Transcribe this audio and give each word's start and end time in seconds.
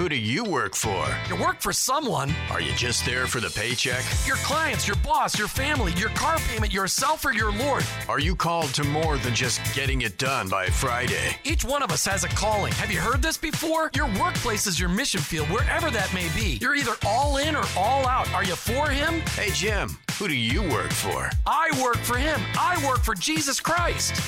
Who 0.00 0.08
do 0.08 0.16
you 0.16 0.44
work 0.44 0.74
for? 0.74 1.06
You 1.28 1.36
work 1.36 1.60
for 1.60 1.74
someone. 1.74 2.34
Are 2.50 2.62
you 2.62 2.72
just 2.72 3.04
there 3.04 3.26
for 3.26 3.38
the 3.38 3.50
paycheck? 3.50 4.02
Your 4.26 4.36
clients, 4.36 4.88
your 4.88 4.96
boss, 5.04 5.38
your 5.38 5.46
family, 5.46 5.92
your 5.92 6.08
car 6.10 6.38
payment, 6.48 6.72
yourself, 6.72 7.22
or 7.22 7.34
your 7.34 7.52
Lord. 7.52 7.84
Are 8.08 8.18
you 8.18 8.34
called 8.34 8.72
to 8.76 8.84
more 8.84 9.18
than 9.18 9.34
just 9.34 9.60
getting 9.74 10.00
it 10.00 10.16
done 10.16 10.48
by 10.48 10.68
Friday? 10.68 11.36
Each 11.44 11.66
one 11.66 11.82
of 11.82 11.92
us 11.92 12.06
has 12.06 12.24
a 12.24 12.28
calling. 12.28 12.72
Have 12.72 12.90
you 12.90 12.98
heard 12.98 13.20
this 13.20 13.36
before? 13.36 13.90
Your 13.94 14.06
workplace 14.18 14.66
is 14.66 14.80
your 14.80 14.88
mission 14.88 15.20
field, 15.20 15.50
wherever 15.50 15.90
that 15.90 16.10
may 16.14 16.30
be. 16.34 16.56
You're 16.62 16.76
either 16.76 16.94
all 17.04 17.36
in 17.36 17.54
or 17.54 17.64
all 17.76 18.08
out. 18.08 18.32
Are 18.32 18.42
you 18.42 18.56
for 18.56 18.88
Him? 18.88 19.20
Hey, 19.36 19.50
Jim, 19.52 19.98
who 20.18 20.28
do 20.28 20.34
you 20.34 20.62
work 20.62 20.92
for? 20.92 21.28
I 21.46 21.78
work 21.84 21.98
for 21.98 22.16
Him. 22.16 22.40
I 22.58 22.82
work 22.88 23.00
for 23.00 23.14
Jesus 23.14 23.60
Christ. 23.60 24.18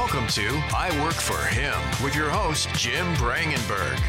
Welcome 0.00 0.28
to 0.28 0.48
I 0.74 1.04
Work 1.04 1.12
for 1.12 1.36
Him 1.48 1.74
with 2.02 2.16
your 2.16 2.30
host, 2.30 2.70
Jim 2.70 3.06
Brangenberg. 3.16 4.00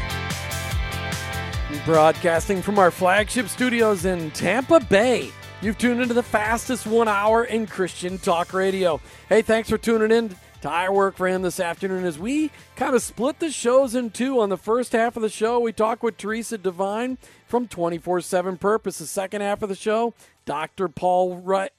Broadcasting 1.84 2.62
from 2.62 2.78
our 2.78 2.90
flagship 2.90 3.46
studios 3.46 4.06
in 4.06 4.30
Tampa 4.30 4.80
Bay. 4.80 5.30
You've 5.60 5.76
tuned 5.76 6.00
into 6.00 6.14
the 6.14 6.22
fastest 6.22 6.86
one 6.86 7.08
hour 7.08 7.44
in 7.44 7.66
Christian 7.66 8.16
talk 8.16 8.54
radio. 8.54 9.02
Hey, 9.28 9.42
thanks 9.42 9.68
for 9.68 9.76
tuning 9.76 10.10
in 10.10 10.34
to 10.62 10.70
I 10.70 10.88
Work 10.88 11.16
for 11.16 11.28
Him 11.28 11.42
this 11.42 11.60
afternoon 11.60 12.06
as 12.06 12.18
we 12.18 12.50
kind 12.74 12.94
of 12.96 13.02
split 13.02 13.38
the 13.38 13.50
shows 13.50 13.94
in 13.94 14.08
two. 14.08 14.40
On 14.40 14.48
the 14.48 14.56
first 14.56 14.92
half 14.92 15.14
of 15.16 15.22
the 15.22 15.28
show, 15.28 15.60
we 15.60 15.74
talk 15.74 16.02
with 16.02 16.16
Theresa 16.16 16.56
Devine 16.56 17.18
from 17.46 17.68
24 17.68 18.22
7 18.22 18.56
Purpose. 18.56 18.96
The 18.96 19.06
second 19.06 19.42
half 19.42 19.60
of 19.60 19.68
the 19.68 19.76
show, 19.76 20.14
Dr. 20.46 20.88
Paul, 20.88 21.36
Wright, 21.36 21.72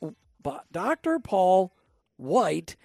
Dr. 0.72 1.18
Paul 1.18 1.74
White 2.18 2.76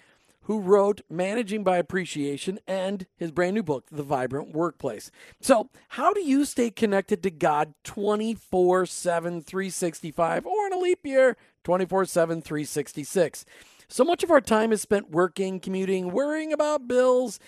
who 0.49 0.59
wrote 0.59 1.01
Managing 1.11 1.63
by 1.63 1.77
Appreciation 1.77 2.57
and 2.65 3.05
his 3.15 3.29
brand 3.29 3.53
new 3.53 3.61
book, 3.61 3.85
The 3.91 4.01
Vibrant 4.01 4.51
Workplace. 4.51 5.11
So, 5.39 5.69
how 5.89 6.11
do 6.11 6.21
you 6.21 6.43
stay 6.43 6.71
connected 6.71 7.21
to 7.21 7.29
God 7.29 7.75
24 7.83 8.87
7, 8.87 9.41
365, 9.43 10.47
or 10.47 10.65
in 10.65 10.73
a 10.73 10.79
leap 10.79 11.05
year, 11.05 11.37
24 11.65 12.05
7, 12.05 12.41
366? 12.41 13.45
So 13.89 14.03
much 14.03 14.23
of 14.23 14.31
our 14.31 14.41
time 14.41 14.71
is 14.71 14.81
spent 14.81 15.11
working, 15.11 15.59
commuting, 15.59 16.11
worrying 16.11 16.51
about 16.51 16.87
bills, 16.87 17.39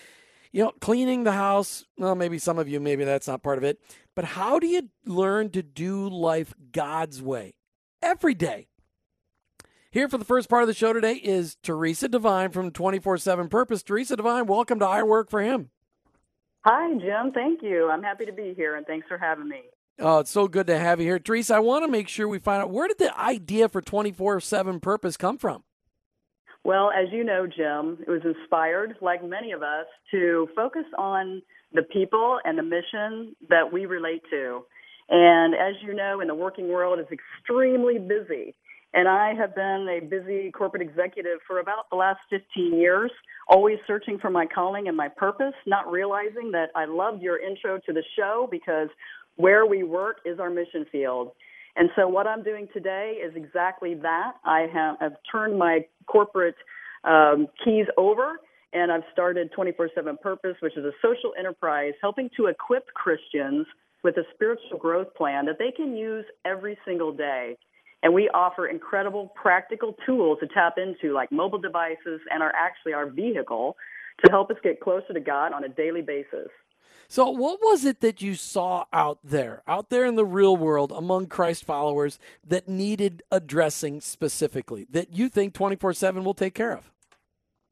you 0.52 0.62
know, 0.62 0.70
cleaning 0.80 1.24
the 1.24 1.32
house. 1.32 1.84
Well, 1.98 2.14
maybe 2.14 2.38
some 2.38 2.56
of 2.56 2.68
you, 2.68 2.78
maybe 2.78 3.04
that's 3.04 3.26
not 3.26 3.42
part 3.42 3.58
of 3.58 3.64
it. 3.64 3.80
But 4.14 4.26
how 4.26 4.60
do 4.60 4.68
you 4.68 4.90
learn 5.04 5.50
to 5.50 5.62
do 5.64 6.08
life 6.08 6.54
God's 6.70 7.20
way 7.20 7.54
every 8.00 8.34
day? 8.34 8.68
Here 9.92 10.08
for 10.08 10.16
the 10.16 10.24
first 10.24 10.48
part 10.48 10.62
of 10.62 10.68
the 10.68 10.74
show 10.74 10.94
today 10.94 11.16
is 11.16 11.56
Theresa 11.62 12.08
Devine 12.08 12.50
from 12.50 12.70
24 12.70 13.18
7 13.18 13.50
Purpose. 13.50 13.82
Theresa 13.82 14.16
Devine, 14.16 14.46
welcome 14.46 14.78
to 14.78 14.86
I 14.86 15.02
Work 15.02 15.28
for 15.28 15.42
Him. 15.42 15.68
Hi, 16.64 16.94
Jim. 16.94 17.30
Thank 17.34 17.62
you. 17.62 17.90
I'm 17.90 18.02
happy 18.02 18.24
to 18.24 18.32
be 18.32 18.54
here 18.56 18.76
and 18.76 18.86
thanks 18.86 19.06
for 19.06 19.18
having 19.18 19.50
me. 19.50 19.60
Oh, 19.98 20.20
it's 20.20 20.30
so 20.30 20.48
good 20.48 20.66
to 20.68 20.78
have 20.78 20.98
you 20.98 21.04
here. 21.04 21.18
Theresa, 21.18 21.56
I 21.56 21.58
want 21.58 21.84
to 21.84 21.90
make 21.90 22.08
sure 22.08 22.26
we 22.26 22.38
find 22.38 22.62
out 22.62 22.70
where 22.70 22.88
did 22.88 22.96
the 22.96 23.14
idea 23.20 23.68
for 23.68 23.82
24 23.82 24.40
7 24.40 24.80
Purpose 24.80 25.18
come 25.18 25.36
from? 25.36 25.62
Well, 26.64 26.90
as 26.90 27.12
you 27.12 27.22
know, 27.22 27.46
Jim, 27.46 27.98
it 28.00 28.10
was 28.10 28.22
inspired, 28.24 28.96
like 29.02 29.22
many 29.22 29.52
of 29.52 29.62
us, 29.62 29.84
to 30.10 30.48
focus 30.56 30.86
on 30.96 31.42
the 31.74 31.82
people 31.82 32.38
and 32.46 32.56
the 32.56 32.62
mission 32.62 33.36
that 33.50 33.70
we 33.70 33.84
relate 33.84 34.22
to. 34.30 34.64
And 35.10 35.54
as 35.54 35.74
you 35.82 35.92
know, 35.92 36.22
in 36.22 36.28
the 36.28 36.34
working 36.34 36.68
world, 36.68 36.98
it's 36.98 37.12
extremely 37.12 37.98
busy. 37.98 38.54
And 38.94 39.08
I 39.08 39.34
have 39.34 39.54
been 39.54 39.88
a 39.88 40.04
busy 40.04 40.50
corporate 40.50 40.82
executive 40.82 41.38
for 41.46 41.60
about 41.60 41.88
the 41.90 41.96
last 41.96 42.20
15 42.28 42.74
years, 42.74 43.10
always 43.48 43.78
searching 43.86 44.18
for 44.18 44.30
my 44.30 44.44
calling 44.46 44.86
and 44.88 44.96
my 44.96 45.08
purpose, 45.08 45.54
not 45.66 45.90
realizing 45.90 46.50
that 46.52 46.68
I 46.76 46.84
loved 46.84 47.22
your 47.22 47.38
intro 47.38 47.78
to 47.86 47.92
the 47.92 48.02
show 48.16 48.48
because 48.50 48.88
where 49.36 49.64
we 49.64 49.82
work 49.82 50.18
is 50.26 50.38
our 50.38 50.50
mission 50.50 50.84
field. 50.92 51.32
And 51.74 51.88
so 51.96 52.06
what 52.06 52.26
I'm 52.26 52.42
doing 52.42 52.68
today 52.74 53.18
is 53.24 53.34
exactly 53.34 53.94
that. 53.94 54.32
I 54.44 54.66
have 54.72 54.96
I've 55.00 55.16
turned 55.30 55.58
my 55.58 55.86
corporate 56.06 56.56
um, 57.04 57.48
keys 57.64 57.86
over 57.96 58.40
and 58.74 58.92
I've 58.92 59.04
started 59.12 59.50
24 59.52 59.90
7 59.94 60.18
Purpose, 60.22 60.56
which 60.60 60.76
is 60.76 60.84
a 60.84 60.92
social 61.00 61.32
enterprise 61.38 61.94
helping 62.00 62.28
to 62.36 62.46
equip 62.46 62.86
Christians 62.94 63.66
with 64.04 64.16
a 64.16 64.24
spiritual 64.34 64.78
growth 64.78 65.14
plan 65.14 65.46
that 65.46 65.58
they 65.58 65.70
can 65.70 65.96
use 65.96 66.24
every 66.44 66.76
single 66.84 67.12
day. 67.12 67.56
And 68.02 68.12
we 68.12 68.28
offer 68.30 68.66
incredible 68.66 69.32
practical 69.40 69.94
tools 70.04 70.38
to 70.40 70.48
tap 70.48 70.74
into, 70.76 71.14
like 71.14 71.30
mobile 71.30 71.58
devices 71.58 72.20
and 72.30 72.42
are 72.42 72.52
actually 72.54 72.92
our 72.92 73.08
vehicle 73.08 73.76
to 74.24 74.30
help 74.30 74.50
us 74.50 74.56
get 74.62 74.80
closer 74.80 75.12
to 75.12 75.20
God 75.20 75.52
on 75.52 75.64
a 75.64 75.68
daily 75.68 76.02
basis. 76.02 76.48
So, 77.08 77.28
what 77.28 77.60
was 77.60 77.84
it 77.84 78.00
that 78.00 78.22
you 78.22 78.34
saw 78.34 78.86
out 78.92 79.18
there, 79.22 79.62
out 79.68 79.90
there 79.90 80.06
in 80.06 80.14
the 80.14 80.24
real 80.24 80.56
world 80.56 80.92
among 80.92 81.26
Christ 81.26 81.64
followers 81.64 82.18
that 82.46 82.68
needed 82.68 83.22
addressing 83.30 84.00
specifically 84.00 84.86
that 84.90 85.12
you 85.12 85.28
think 85.28 85.52
24 85.52 85.92
7 85.92 86.24
will 86.24 86.34
take 86.34 86.54
care 86.54 86.72
of? 86.72 86.90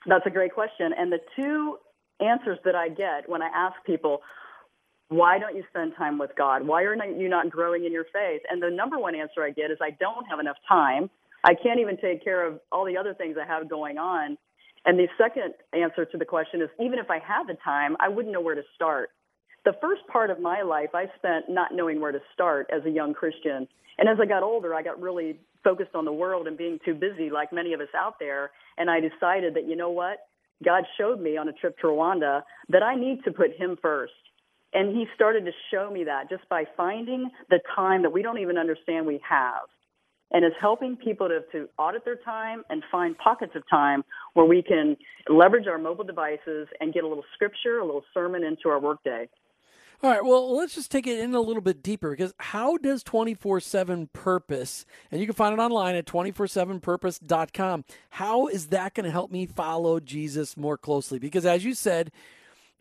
That's 0.06 0.26
a 0.26 0.30
great 0.30 0.52
question. 0.52 0.92
And 0.96 1.10
the 1.10 1.20
two 1.36 1.78
answers 2.20 2.58
that 2.64 2.74
I 2.74 2.88
get 2.88 3.28
when 3.28 3.42
I 3.42 3.48
ask 3.54 3.76
people, 3.86 4.20
why 5.10 5.40
don't 5.40 5.56
you 5.56 5.64
spend 5.68 5.92
time 5.98 6.18
with 6.18 6.30
God? 6.38 6.64
Why 6.64 6.84
are 6.84 6.94
you 6.94 7.28
not 7.28 7.50
growing 7.50 7.84
in 7.84 7.92
your 7.92 8.04
faith? 8.12 8.42
And 8.48 8.62
the 8.62 8.70
number 8.70 8.96
one 8.96 9.16
answer 9.16 9.42
I 9.42 9.50
get 9.50 9.72
is 9.72 9.78
I 9.82 9.90
don't 9.98 10.24
have 10.30 10.38
enough 10.38 10.56
time. 10.68 11.10
I 11.42 11.54
can't 11.54 11.80
even 11.80 11.96
take 11.96 12.22
care 12.22 12.46
of 12.46 12.60
all 12.70 12.84
the 12.84 12.96
other 12.96 13.12
things 13.12 13.36
I 13.40 13.44
have 13.44 13.68
going 13.68 13.98
on. 13.98 14.38
And 14.86 14.98
the 14.98 15.08
second 15.18 15.54
answer 15.72 16.04
to 16.04 16.16
the 16.16 16.24
question 16.24 16.62
is 16.62 16.68
even 16.80 17.00
if 17.00 17.10
I 17.10 17.18
had 17.18 17.48
the 17.48 17.56
time, 17.64 17.96
I 17.98 18.08
wouldn't 18.08 18.32
know 18.32 18.40
where 18.40 18.54
to 18.54 18.62
start. 18.76 19.10
The 19.64 19.74
first 19.80 20.02
part 20.06 20.30
of 20.30 20.40
my 20.40 20.62
life, 20.62 20.90
I 20.94 21.06
spent 21.18 21.46
not 21.48 21.74
knowing 21.74 22.00
where 22.00 22.12
to 22.12 22.20
start 22.32 22.70
as 22.72 22.82
a 22.86 22.90
young 22.90 23.12
Christian. 23.12 23.66
And 23.98 24.08
as 24.08 24.18
I 24.22 24.26
got 24.26 24.44
older, 24.44 24.76
I 24.76 24.82
got 24.82 25.00
really 25.00 25.40
focused 25.64 25.94
on 25.96 26.04
the 26.04 26.12
world 26.12 26.46
and 26.46 26.56
being 26.56 26.78
too 26.84 26.94
busy, 26.94 27.30
like 27.30 27.52
many 27.52 27.72
of 27.72 27.80
us 27.80 27.92
out 27.98 28.14
there. 28.20 28.52
And 28.78 28.88
I 28.88 29.00
decided 29.00 29.54
that, 29.54 29.68
you 29.68 29.74
know 29.74 29.90
what? 29.90 30.18
God 30.64 30.84
showed 30.96 31.20
me 31.20 31.36
on 31.36 31.48
a 31.48 31.52
trip 31.52 31.76
to 31.78 31.88
Rwanda 31.88 32.42
that 32.68 32.84
I 32.84 32.94
need 32.94 33.24
to 33.24 33.32
put 33.32 33.56
Him 33.56 33.76
first. 33.82 34.12
And 34.72 34.96
he 34.96 35.06
started 35.14 35.44
to 35.46 35.52
show 35.70 35.90
me 35.90 36.04
that 36.04 36.28
just 36.28 36.48
by 36.48 36.64
finding 36.76 37.30
the 37.48 37.60
time 37.74 38.02
that 38.02 38.10
we 38.12 38.22
don't 38.22 38.38
even 38.38 38.56
understand 38.56 39.06
we 39.06 39.20
have. 39.28 39.62
And 40.32 40.44
it's 40.44 40.54
helping 40.60 40.96
people 40.96 41.28
to, 41.28 41.40
to 41.52 41.68
audit 41.76 42.04
their 42.04 42.18
time 42.24 42.62
and 42.70 42.84
find 42.90 43.18
pockets 43.18 43.52
of 43.56 43.62
time 43.68 44.04
where 44.34 44.46
we 44.46 44.62
can 44.62 44.96
leverage 45.28 45.66
our 45.66 45.78
mobile 45.78 46.04
devices 46.04 46.68
and 46.80 46.94
get 46.94 47.02
a 47.02 47.08
little 47.08 47.24
scripture, 47.34 47.78
a 47.78 47.84
little 47.84 48.04
sermon 48.14 48.44
into 48.44 48.68
our 48.68 48.78
workday. 48.78 49.28
All 50.02 50.08
right, 50.08 50.24
well, 50.24 50.56
let's 50.56 50.74
just 50.74 50.90
take 50.90 51.06
it 51.06 51.18
in 51.18 51.34
a 51.34 51.40
little 51.42 51.60
bit 51.60 51.82
deeper 51.82 52.10
because 52.12 52.32
how 52.38 52.78
does 52.78 53.02
24 53.02 53.60
7 53.60 54.08
purpose, 54.14 54.86
and 55.10 55.20
you 55.20 55.26
can 55.26 55.34
find 55.34 55.52
it 55.52 55.60
online 55.60 55.94
at 55.94 56.06
247purpose.com, 56.06 57.84
how 58.08 58.46
is 58.46 58.68
that 58.68 58.94
going 58.94 59.04
to 59.04 59.10
help 59.10 59.30
me 59.30 59.44
follow 59.44 60.00
Jesus 60.00 60.56
more 60.56 60.78
closely? 60.78 61.18
Because 61.18 61.44
as 61.44 61.66
you 61.66 61.74
said, 61.74 62.12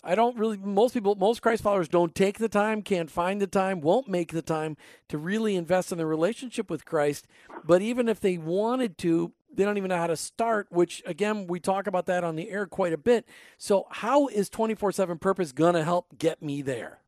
I 0.03 0.15
don't 0.15 0.37
really, 0.37 0.57
most 0.57 0.93
people, 0.93 1.15
most 1.15 1.41
Christ 1.41 1.61
followers 1.61 1.89
don't 1.89 2.15
take 2.15 2.37
the 2.37 2.49
time, 2.49 2.81
can't 2.81 3.11
find 3.11 3.41
the 3.41 3.47
time, 3.47 3.81
won't 3.81 4.07
make 4.07 4.31
the 4.31 4.41
time 4.41 4.77
to 5.09 5.17
really 5.17 5.55
invest 5.55 5.91
in 5.91 5.97
their 5.97 6.07
relationship 6.07 6.69
with 6.69 6.85
Christ. 6.85 7.27
But 7.65 7.81
even 7.81 8.07
if 8.07 8.19
they 8.19 8.37
wanted 8.37 8.97
to, 8.99 9.33
they 9.53 9.65
don't 9.65 9.77
even 9.77 9.89
know 9.89 9.97
how 9.97 10.07
to 10.07 10.15
start, 10.15 10.67
which 10.69 11.03
again, 11.05 11.47
we 11.47 11.59
talk 11.59 11.87
about 11.87 12.05
that 12.05 12.23
on 12.23 12.35
the 12.35 12.49
air 12.49 12.65
quite 12.65 12.93
a 12.93 12.97
bit. 12.97 13.25
So, 13.57 13.87
how 13.89 14.27
is 14.27 14.49
24 14.49 14.91
7 14.93 15.17
purpose 15.17 15.51
going 15.51 15.73
to 15.73 15.83
help 15.83 16.17
get 16.17 16.41
me 16.41 16.61
there? 16.61 16.99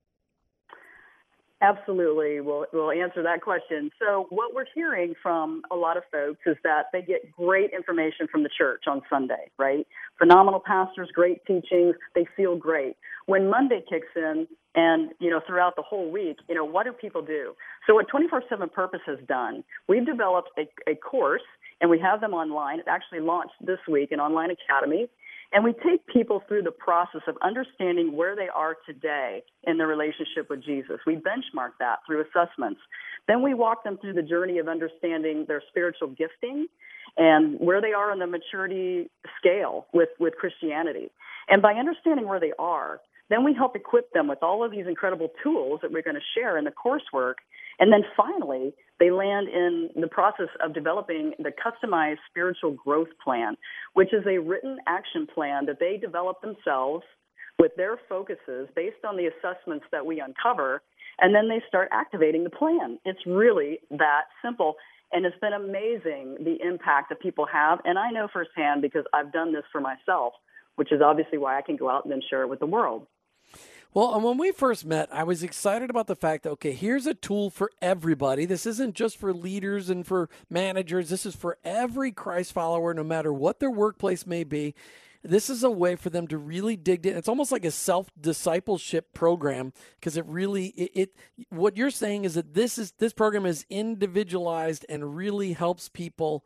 Absolutely. 1.62 2.42
We'll, 2.42 2.66
we'll 2.74 2.92
answer 2.92 3.22
that 3.22 3.42
question. 3.42 3.92
So, 4.00 4.26
what 4.30 4.56
we're 4.56 4.66
hearing 4.74 5.14
from 5.22 5.62
a 5.72 5.76
lot 5.76 5.96
of 5.96 6.04
folks 6.12 6.40
is 6.48 6.58
that 6.64 6.86
they 6.92 7.04
get 7.04 7.32
great 7.32 7.70
information 7.72 8.28
from 8.32 8.42
the 8.42 8.50
church 8.58 8.84
on 8.88 9.02
Sunday, 9.10 9.52
right? 9.60 9.86
Phenomenal 10.18 10.62
pastors, 10.66 11.10
great 11.14 11.46
teachings, 11.46 11.96
they 12.16 12.26
feel 12.36 12.56
great. 12.56 12.96
When 13.28 13.48
Monday 13.50 13.84
kicks 13.88 14.08
in, 14.16 14.48
and 14.76 15.12
you 15.20 15.30
know 15.30 15.42
throughout 15.46 15.76
the 15.76 15.82
whole 15.82 16.10
week 16.10 16.38
you 16.48 16.56
know 16.56 16.64
what 16.64 16.86
do 16.86 16.94
people 16.94 17.22
do 17.22 17.54
so 17.86 17.94
what 17.94 18.08
24/7 18.10 18.72
purpose 18.72 19.02
has 19.06 19.18
done 19.28 19.64
we've 19.90 20.06
developed 20.06 20.50
a, 20.58 20.62
a 20.90 20.96
course 20.96 21.42
and 21.82 21.90
we 21.90 22.00
have 22.00 22.22
them 22.22 22.34
online 22.34 22.80
it 22.80 22.86
actually 22.88 23.20
launched 23.20 23.54
this 23.60 23.80
week 23.90 24.14
an 24.14 24.20
online 24.22 24.50
academy 24.50 25.10
and 25.54 25.64
we 25.64 25.74
take 25.74 26.06
people 26.08 26.42
through 26.48 26.64
the 26.64 26.72
process 26.72 27.22
of 27.28 27.36
understanding 27.42 28.16
where 28.16 28.36
they 28.36 28.48
are 28.48 28.78
today 28.86 29.44
in 29.64 29.78
their 29.78 29.88
relationship 29.88 30.50
with 30.50 30.64
Jesus. 30.64 31.00
We 31.06 31.16
benchmark 31.16 31.72
that 31.80 32.00
through 32.08 32.24
assessments. 32.24 32.80
Then 33.28 33.42
we 33.42 33.54
walk 33.54 33.84
them 33.84 33.98
through 33.98 34.14
the 34.14 34.22
journey 34.22 34.60
of 34.60 34.68
understanding 34.68 35.46
their 35.48 35.62
spiritual 35.70 36.10
gifting 36.10 36.68
and 37.18 37.60
where 37.60 37.82
they 37.82 37.92
are 37.92 38.12
on 38.12 38.20
the 38.20 38.28
maturity 38.28 39.10
scale 39.38 39.88
with, 39.94 40.10
with 40.20 40.36
Christianity. 40.36 41.12
And 41.50 41.62
by 41.62 41.74
understanding 41.74 42.28
where 42.28 42.40
they 42.40 42.54
are, 42.58 43.02
then 43.30 43.44
we 43.44 43.54
help 43.54 43.76
equip 43.76 44.12
them 44.14 44.28
with 44.28 44.40
all 44.42 44.64
of 44.64 44.72
these 44.72 44.88
incredible 44.88 45.30
tools 45.44 45.80
that 45.82 45.92
we're 45.92 46.02
going 46.02 46.16
to 46.16 46.40
share 46.40 46.58
in 46.58 46.66
the 46.66 46.72
coursework. 46.72 47.36
And 47.80 47.92
then 47.92 48.04
finally, 48.16 48.74
they 49.02 49.10
land 49.10 49.50
in 49.50 49.90
the 50.00 50.08
process 50.08 50.50
of 50.64 50.76
developing 50.76 51.34
the 51.40 51.52
customized 51.52 52.20
spiritual 52.30 52.72
growth 52.72 53.10
plan, 53.22 53.58
which 53.96 54.14
is 54.14 54.24
a 54.28 54.38
written 54.38 54.78
action 54.88 55.26
plan 55.26 55.66
that 55.66 55.80
they 55.80 55.98
develop 55.98 56.40
themselves 56.42 57.04
with 57.58 57.72
their 57.78 57.98
focuses 58.08 58.70
based 58.76 59.04
on 59.04 59.18
the 59.18 59.26
assessments 59.26 59.86
that 59.92 60.06
we 60.06 60.22
uncover, 60.22 60.84
and 61.20 61.34
then 61.34 61.50
they 61.50 61.64
start 61.68 61.90
activating 61.92 62.44
the 62.44 62.52
plan. 62.52 63.00
It's 63.04 63.26
really 63.26 63.80
that 63.90 64.26
simple. 64.46 64.76
And 65.12 65.26
it's 65.26 65.38
been 65.42 65.54
amazing 65.54 66.38
the 66.40 66.58
impact 66.64 67.10
that 67.10 67.20
people 67.20 67.48
have. 67.52 67.80
And 67.84 67.98
I 67.98 68.12
know 68.12 68.28
firsthand 68.32 68.84
because 68.84 69.06
I've 69.16 69.34
done 69.34 69.52
this 69.52 69.64
for 69.72 69.82
myself, 69.82 70.34
which 70.76 70.92
is 70.92 71.02
obviously 71.04 71.40
why 71.40 71.58
I 71.58 71.64
can 71.64 71.76
go 71.76 71.90
out 71.90 72.06
and 72.06 72.12
then 72.12 72.22
share 72.30 72.44
it 72.44 72.50
with 72.50 72.60
the 72.60 72.68
world. 72.68 73.08
Well, 73.94 74.16
and 74.16 74.24
when 74.24 74.38
we 74.38 74.54
first 74.54 74.86
met, 74.86 75.10
I 75.12 75.24
was 75.24 75.44
excited 75.44 75.90
about 75.90 76.08
the 76.08 76.16
fact 76.16 76.44
that, 76.44 76.52
okay, 76.52 76.72
here's 76.72 77.06
a 77.06 77.14
tool 77.14 77.50
for 77.50 77.70
everybody. 77.82 78.46
This 78.46 78.66
isn't 78.66 78.96
just 78.96 79.18
for 79.18 79.34
leaders 79.34 79.90
and 79.90 80.08
for 80.08 80.30
managers. 80.50 81.10
This 81.10 81.26
is 81.26 81.36
for 81.36 81.58
every 81.66 82.14
Christ 82.14 82.54
follower, 82.54 82.94
no 82.94 83.04
matter 83.04 83.34
what 83.34 83.60
their 83.60 83.70
workplace 83.70 84.26
may 84.26 84.46
be. 84.46 84.76
This 85.24 85.50
is 85.50 85.62
a 85.62 85.70
way 85.70 85.98
for 85.98 86.10
them 86.10 86.26
to 86.28 86.38
really 86.38 86.78
dig 86.78 87.06
in. 87.06 87.18
It's 87.18 87.28
almost 87.28 87.52
like 87.52 87.66
a 87.66 87.72
self 87.72 88.10
discipleship 88.20 89.14
program 89.14 89.74
because 90.00 90.16
it 90.16 90.26
really 90.26 90.68
it, 90.68 90.92
it. 90.96 91.16
What 91.50 91.78
you're 91.78 91.92
saying 91.92 92.24
is 92.26 92.36
that 92.36 92.54
this 92.54 92.78
is 92.78 92.94
this 92.94 93.14
program 93.14 93.46
is 93.46 93.66
individualized 93.70 94.86
and 94.90 95.16
really 95.16 95.54
helps 95.54 95.90
people. 95.90 96.46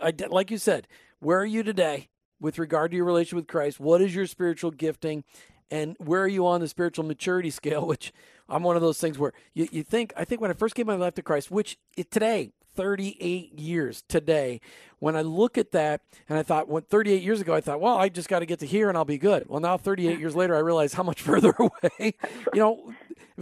Like 0.00 0.50
you 0.50 0.58
said, 0.58 0.88
where 1.20 1.38
are 1.38 1.46
you 1.46 1.62
today 1.62 2.08
with 2.40 2.58
regard 2.58 2.90
to 2.90 2.96
your 2.96 3.06
relationship 3.06 3.36
with 3.36 3.48
Christ? 3.48 3.78
What 3.78 4.00
is 4.00 4.12
your 4.12 4.26
spiritual 4.26 4.72
gifting? 4.72 5.22
And 5.70 5.96
where 5.98 6.22
are 6.22 6.28
you 6.28 6.46
on 6.46 6.60
the 6.60 6.68
spiritual 6.68 7.04
maturity 7.04 7.50
scale 7.60 7.86
which 7.86 8.12
i'm 8.48 8.62
one 8.62 8.76
of 8.76 8.82
those 8.82 8.98
things 8.98 9.18
where 9.18 9.32
you, 9.54 9.68
you 9.70 9.82
think 9.82 10.12
i 10.16 10.24
think 10.24 10.40
when 10.40 10.50
i 10.50 10.54
first 10.54 10.74
gave 10.74 10.86
my 10.86 10.94
life 10.94 11.14
to 11.14 11.22
christ 11.22 11.50
which 11.50 11.78
it, 11.96 12.10
today 12.10 12.50
38 12.78 13.58
years 13.58 14.04
today. 14.06 14.60
When 15.00 15.16
i 15.16 15.22
look 15.22 15.58
at 15.58 15.72
that 15.72 16.00
and 16.28 16.38
i 16.38 16.44
thought 16.44 16.68
when 16.68 16.84
38 16.84 17.22
years 17.22 17.40
ago 17.40 17.52
i 17.52 17.60
thought 17.60 17.80
well 17.80 17.96
i 17.96 18.08
just 18.08 18.28
got 18.28 18.38
to 18.38 18.46
get 18.46 18.60
to 18.60 18.66
here 18.66 18.88
and 18.88 18.96
i'll 18.96 19.04
be 19.04 19.18
good. 19.18 19.48
Well 19.48 19.58
now 19.58 19.76
38 19.76 20.20
years 20.20 20.36
later 20.36 20.54
i 20.54 20.60
realize 20.60 20.94
how 20.94 21.02
much 21.02 21.20
further 21.28 21.52
away 21.58 22.14
you 22.54 22.60
know 22.60 22.94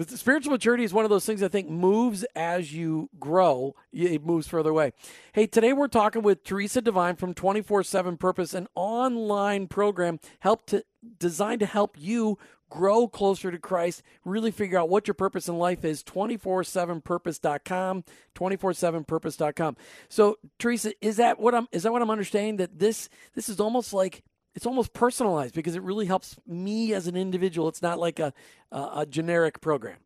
spiritual 0.07 0.53
maturity 0.53 0.85
is 0.85 0.95
one 0.95 1.05
of 1.05 1.11
those 1.11 1.27
things 1.27 1.43
i 1.43 1.49
think 1.49 1.69
moves 1.69 2.25
as 2.35 2.73
you 2.73 3.11
grow 3.21 3.75
it 3.93 4.25
moves 4.25 4.47
further 4.47 4.71
away. 4.71 4.93
Hey 5.35 5.47
today 5.47 5.75
we're 5.75 5.89
talking 5.89 6.23
with 6.23 6.43
theresa 6.43 6.81
devine 6.81 7.17
from 7.17 7.35
24-7 7.35 8.19
purpose 8.19 8.55
an 8.55 8.69
online 8.75 9.67
program 9.67 10.19
help 10.41 10.65
to 10.67 10.83
designed 11.19 11.61
to 11.61 11.67
help 11.67 11.97
you 11.99 12.39
grow 12.71 13.09
closer 13.09 13.51
to 13.51 13.59
Christ, 13.59 14.03
really 14.25 14.51
figure 14.51 14.79
out 14.79 14.89
what 14.89 15.07
your 15.07 15.15
purpose 15.15 15.49
in 15.49 15.59
life 15.59 15.85
is. 15.85 16.03
247purpose.com, 16.05 18.05
247purpose.com. 18.35 19.77
So, 20.09 20.39
Theresa, 20.59 20.93
is 21.01 21.17
that 21.17 21.39
what 21.39 21.55
I'm 21.55 21.69
is 21.73 21.85
that 21.85 21.93
what 21.93 22.03
I'm 22.03 22.11
understanding 22.11 22.57
that 22.57 22.79
this 22.79 23.09
this 23.35 23.49
is 23.49 23.61
almost 23.61 23.93
like 23.93 24.23
it's 24.55 24.67
almost 24.67 24.93
personalized 24.93 25.55
because 25.55 25.77
it 25.77 25.83
really 25.83 26.07
helps 26.07 26.37
me 26.47 26.95
as 26.95 27.07
an 27.07 27.17
individual. 27.17 27.69
It's 27.69 27.83
not 27.83 27.99
like 27.99 28.19
a 28.19 28.33
a, 28.73 28.91
a 28.97 29.07
generic 29.07 29.61
program. 29.61 29.99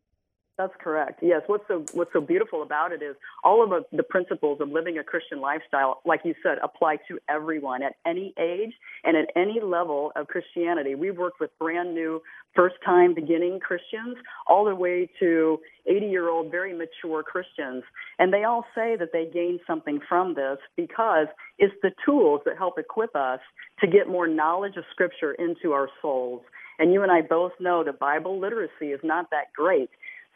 That's 0.61 0.73
correct. 0.79 1.21
Yes. 1.23 1.41
What's 1.47 1.63
so 1.67 1.83
what's 1.93 2.13
so 2.13 2.21
beautiful 2.21 2.61
about 2.61 2.91
it 2.91 3.01
is 3.01 3.15
all 3.43 3.63
of 3.63 3.83
the 3.91 4.03
principles 4.03 4.61
of 4.61 4.69
living 4.69 4.99
a 4.99 5.03
Christian 5.03 5.41
lifestyle, 5.41 6.01
like 6.05 6.21
you 6.23 6.35
said, 6.43 6.59
apply 6.61 6.97
to 7.07 7.17
everyone 7.27 7.81
at 7.81 7.95
any 8.05 8.31
age 8.37 8.73
and 9.03 9.17
at 9.17 9.25
any 9.35 9.59
level 9.59 10.11
of 10.15 10.27
Christianity. 10.27 10.93
We've 10.93 11.17
worked 11.17 11.39
with 11.39 11.49
brand 11.57 11.95
new, 11.95 12.21
first 12.55 12.75
time 12.85 13.13
beginning 13.13 13.59
Christians, 13.59 14.17
all 14.47 14.65
the 14.65 14.75
way 14.75 15.09
to 15.19 15.59
80 15.87 16.05
year 16.07 16.29
old, 16.29 16.51
very 16.51 16.73
mature 16.73 17.23
Christians, 17.23 17.83
and 18.19 18.33
they 18.33 18.43
all 18.43 18.65
say 18.75 18.95
that 18.97 19.09
they 19.13 19.29
gain 19.31 19.59
something 19.65 19.99
from 20.07 20.35
this 20.35 20.57
because 20.75 21.27
it's 21.57 21.73
the 21.81 21.91
tools 22.05 22.41
that 22.45 22.57
help 22.57 22.77
equip 22.77 23.15
us 23.15 23.39
to 23.79 23.87
get 23.87 24.07
more 24.07 24.27
knowledge 24.27 24.77
of 24.77 24.83
Scripture 24.91 25.33
into 25.33 25.73
our 25.73 25.89
souls. 26.01 26.41
And 26.79 26.93
you 26.93 27.03
and 27.03 27.11
I 27.11 27.21
both 27.21 27.51
know 27.59 27.83
that 27.83 27.99
Bible 27.99 28.39
literacy 28.39 28.87
is 28.87 28.99
not 29.03 29.29
that 29.31 29.53
great. 29.55 29.89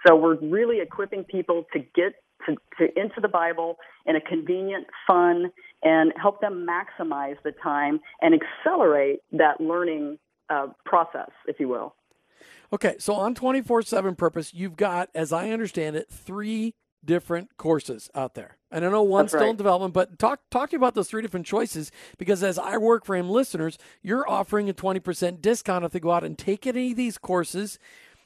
So 0.05 0.15
we're 0.15 0.37
really 0.39 0.79
equipping 0.79 1.23
people 1.23 1.65
to 1.73 1.79
get 1.79 2.13
to, 2.45 2.55
to 2.77 2.99
into 2.99 3.21
the 3.21 3.27
Bible 3.27 3.77
in 4.05 4.15
a 4.15 4.21
convenient, 4.21 4.87
fun, 5.07 5.51
and 5.83 6.13
help 6.21 6.41
them 6.41 6.67
maximize 6.67 7.37
the 7.43 7.51
time 7.51 7.99
and 8.21 8.35
accelerate 8.35 9.19
that 9.31 9.59
learning 9.59 10.19
uh, 10.49 10.67
process, 10.85 11.29
if 11.47 11.59
you 11.59 11.67
will. 11.67 11.95
Okay, 12.73 12.95
so 12.99 13.13
on 13.13 13.35
24 13.35 13.83
7 13.83 14.15
Purpose, 14.15 14.53
you've 14.53 14.75
got, 14.75 15.09
as 15.13 15.31
I 15.31 15.49
understand 15.51 15.95
it, 15.95 16.09
three 16.09 16.73
different 17.03 17.55
courses 17.57 18.09
out 18.15 18.33
there. 18.33 18.57
And 18.71 18.83
I 18.83 18.89
know 18.89 19.03
one's 19.03 19.31
still 19.31 19.51
in 19.51 19.55
development, 19.55 19.93
but 19.93 20.17
talk 20.19 20.41
talk 20.49 20.69
to 20.69 20.73
you 20.73 20.79
about 20.79 20.95
those 20.95 21.07
three 21.07 21.21
different 21.21 21.45
choices 21.45 21.91
because 22.17 22.43
as 22.43 22.57
I 22.57 22.77
work 22.77 23.05
for 23.05 23.15
him 23.15 23.29
listeners, 23.29 23.77
you're 24.01 24.29
offering 24.29 24.69
a 24.69 24.73
20% 24.73 25.41
discount 25.41 25.85
if 25.85 25.91
they 25.91 25.99
go 25.99 26.11
out 26.11 26.23
and 26.23 26.37
take 26.37 26.65
any 26.67 26.91
of 26.91 26.97
these 26.97 27.17
courses 27.17 27.79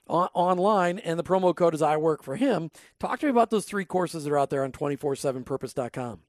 on, 0.08 0.30
online 0.34 0.98
and 1.00 1.20
the 1.20 1.24
promo 1.24 1.56
code 1.56 1.76
is 1.76 1.82
I 1.82 1.98
work 1.98 2.24
for 2.24 2.36
him. 2.36 2.72
Talk 3.00 3.20
to 3.20 3.28
me 3.28 3.32
about 3.32 3.50
those 3.52 3.66
three 3.66 3.86
courses 3.86 4.24
that 4.24 4.32
are 4.32 4.40
out 4.40 4.50
there 4.50 4.64
on 4.64 4.72
247purpose.com. 4.72 6.22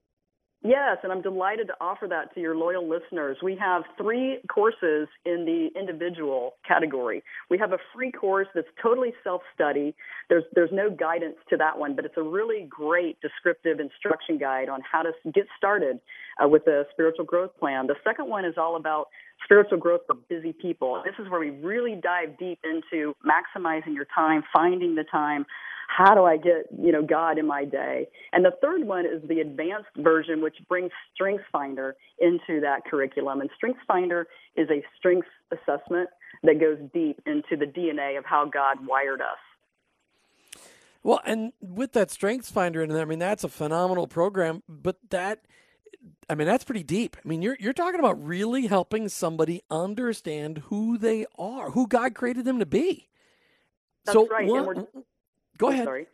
Yes, 0.63 0.97
and 1.01 1.11
I'm 1.11 1.23
delighted 1.23 1.67
to 1.67 1.73
offer 1.81 2.07
that 2.07 2.35
to 2.35 2.39
your 2.39 2.55
loyal 2.55 2.87
listeners. 2.87 3.37
We 3.41 3.55
have 3.59 3.81
three 3.97 4.37
courses 4.47 5.07
in 5.25 5.43
the 5.45 5.69
individual 5.79 6.53
category. 6.67 7.23
We 7.49 7.57
have 7.57 7.71
a 7.71 7.79
free 7.95 8.11
course 8.11 8.47
that's 8.53 8.67
totally 8.81 9.11
self-study. 9.23 9.95
There's 10.29 10.43
there's 10.53 10.69
no 10.71 10.91
guidance 10.91 11.37
to 11.49 11.57
that 11.57 11.79
one, 11.79 11.95
but 11.95 12.05
it's 12.05 12.17
a 12.17 12.21
really 12.21 12.67
great 12.69 13.19
descriptive 13.21 13.79
instruction 13.79 14.37
guide 14.37 14.69
on 14.69 14.81
how 14.89 15.01
to 15.01 15.11
get 15.33 15.47
started 15.57 15.99
uh, 16.43 16.47
with 16.47 16.67
a 16.67 16.85
spiritual 16.91 17.25
growth 17.25 17.57
plan. 17.59 17.87
The 17.87 17.95
second 18.03 18.29
one 18.29 18.45
is 18.45 18.53
all 18.55 18.75
about 18.75 19.07
spiritual 19.43 19.77
growth 19.77 20.01
for 20.07 20.15
busy 20.15 20.53
people. 20.53 21.01
This 21.05 21.15
is 21.19 21.29
where 21.29 21.39
we 21.39 21.49
really 21.49 21.95
dive 21.95 22.37
deep 22.37 22.59
into 22.63 23.15
maximizing 23.25 23.93
your 23.95 24.07
time, 24.15 24.43
finding 24.53 24.95
the 24.95 25.03
time, 25.03 25.45
how 25.95 26.15
do 26.15 26.23
I 26.23 26.37
get, 26.37 26.67
you 26.79 26.91
know, 26.91 27.01
God 27.05 27.37
in 27.37 27.45
my 27.45 27.65
day? 27.65 28.07
And 28.31 28.45
the 28.45 28.53
third 28.61 28.85
one 28.85 29.05
is 29.05 29.21
the 29.27 29.41
advanced 29.41 29.89
version, 29.97 30.41
which 30.41 30.55
brings 30.69 30.91
Strengths 31.13 31.43
Finder 31.51 31.95
into 32.17 32.61
that 32.61 32.85
curriculum. 32.89 33.41
And 33.41 33.49
Strengths 33.57 33.81
Finder 33.87 34.27
is 34.55 34.69
a 34.69 34.83
strengths 34.97 35.27
assessment 35.51 36.09
that 36.43 36.59
goes 36.59 36.77
deep 36.93 37.21
into 37.25 37.57
the 37.57 37.65
DNA 37.65 38.17
of 38.17 38.23
how 38.25 38.45
God 38.45 38.77
wired 38.87 39.21
us. 39.21 40.61
Well, 41.03 41.19
and 41.25 41.51
with 41.59 41.91
that 41.93 42.09
Strengths 42.09 42.49
Finder 42.49 42.81
in 42.81 42.89
there, 42.89 43.01
I 43.01 43.05
mean, 43.05 43.19
that's 43.19 43.43
a 43.43 43.49
phenomenal 43.49 44.07
program, 44.07 44.63
but 44.69 44.97
that. 45.09 45.41
I 46.29 46.35
mean 46.35 46.47
that's 46.47 46.63
pretty 46.63 46.83
deep. 46.83 47.17
I 47.23 47.27
mean 47.27 47.41
you're 47.41 47.57
you're 47.59 47.73
talking 47.73 47.99
about 47.99 48.23
really 48.23 48.67
helping 48.67 49.09
somebody 49.09 49.61
understand 49.69 50.59
who 50.65 50.97
they 50.97 51.25
are, 51.37 51.71
who 51.71 51.87
God 51.87 52.15
created 52.15 52.45
them 52.45 52.59
to 52.59 52.65
be. 52.65 53.09
That's 54.05 54.13
so 54.13 54.27
right. 54.27 54.47
One, 54.47 54.87
go 55.57 55.69
ahead. 55.69 55.85
Sorry. 55.85 56.07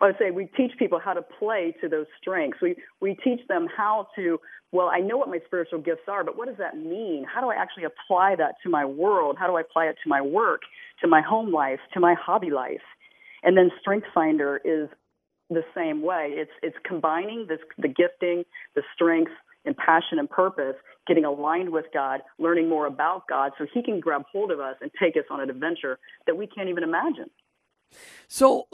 Well, 0.00 0.08
I 0.08 0.12
would 0.12 0.18
say 0.18 0.30
we 0.30 0.46
teach 0.56 0.72
people 0.78 0.98
how 1.02 1.14
to 1.14 1.22
play 1.22 1.74
to 1.80 1.88
those 1.88 2.06
strengths. 2.20 2.60
We 2.60 2.76
we 3.00 3.16
teach 3.24 3.40
them 3.48 3.66
how 3.74 4.08
to. 4.16 4.38
Well, 4.72 4.88
I 4.88 4.98
know 4.98 5.16
what 5.16 5.28
my 5.28 5.38
spiritual 5.46 5.80
gifts 5.80 6.08
are, 6.08 6.24
but 6.24 6.36
what 6.36 6.48
does 6.48 6.58
that 6.58 6.76
mean? 6.76 7.24
How 7.32 7.40
do 7.40 7.48
I 7.48 7.54
actually 7.54 7.84
apply 7.84 8.34
that 8.36 8.56
to 8.62 8.68
my 8.68 8.84
world? 8.84 9.36
How 9.38 9.46
do 9.46 9.56
I 9.56 9.60
apply 9.60 9.86
it 9.86 9.96
to 10.02 10.08
my 10.08 10.20
work, 10.20 10.62
to 11.00 11.08
my 11.08 11.22
home 11.22 11.52
life, 11.52 11.78
to 11.94 12.00
my 12.00 12.14
hobby 12.14 12.50
life? 12.50 12.82
And 13.42 13.56
then 13.56 13.70
Strength 13.80 14.08
Finder 14.12 14.60
is 14.64 14.88
the 15.50 15.64
same 15.74 16.02
way. 16.02 16.32
It's 16.32 16.50
it's 16.62 16.76
combining 16.84 17.46
this 17.48 17.60
the 17.78 17.88
gifting, 17.88 18.44
the 18.74 18.82
strengths, 18.94 19.32
and 19.64 19.76
passion 19.76 20.18
and 20.18 20.30
purpose, 20.30 20.76
getting 21.06 21.24
aligned 21.24 21.70
with 21.70 21.86
God, 21.92 22.22
learning 22.38 22.68
more 22.68 22.86
about 22.86 23.28
God, 23.28 23.52
so 23.58 23.66
He 23.72 23.82
can 23.82 24.00
grab 24.00 24.22
hold 24.30 24.50
of 24.50 24.60
us 24.60 24.76
and 24.80 24.90
take 25.00 25.16
us 25.16 25.24
on 25.30 25.40
an 25.40 25.50
adventure 25.50 25.98
that 26.26 26.36
we 26.36 26.46
can't 26.46 26.68
even 26.68 26.82
imagine. 26.82 27.30
So 28.28 28.66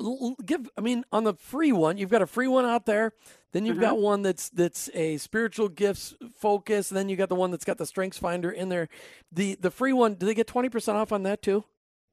give 0.44 0.70
I 0.76 0.80
mean 0.80 1.04
on 1.12 1.24
the 1.24 1.34
free 1.34 1.72
one, 1.72 1.98
you've 1.98 2.10
got 2.10 2.22
a 2.22 2.26
free 2.26 2.48
one 2.48 2.64
out 2.64 2.86
there. 2.86 3.12
Then 3.52 3.66
you've 3.66 3.76
mm-hmm. 3.76 3.84
got 3.84 3.98
one 3.98 4.22
that's 4.22 4.48
that's 4.48 4.88
a 4.94 5.18
spiritual 5.18 5.68
gifts 5.68 6.14
focus. 6.38 6.88
Then 6.88 7.08
you 7.08 7.16
got 7.16 7.28
the 7.28 7.34
one 7.34 7.50
that's 7.50 7.64
got 7.64 7.76
the 7.76 7.86
strengths 7.86 8.18
finder 8.18 8.50
in 8.50 8.70
there. 8.70 8.88
The 9.30 9.56
the 9.60 9.70
free 9.70 9.92
one, 9.92 10.14
do 10.14 10.26
they 10.26 10.34
get 10.34 10.46
twenty 10.46 10.70
percent 10.70 10.96
off 10.96 11.12
on 11.12 11.22
that 11.24 11.42
too? 11.42 11.64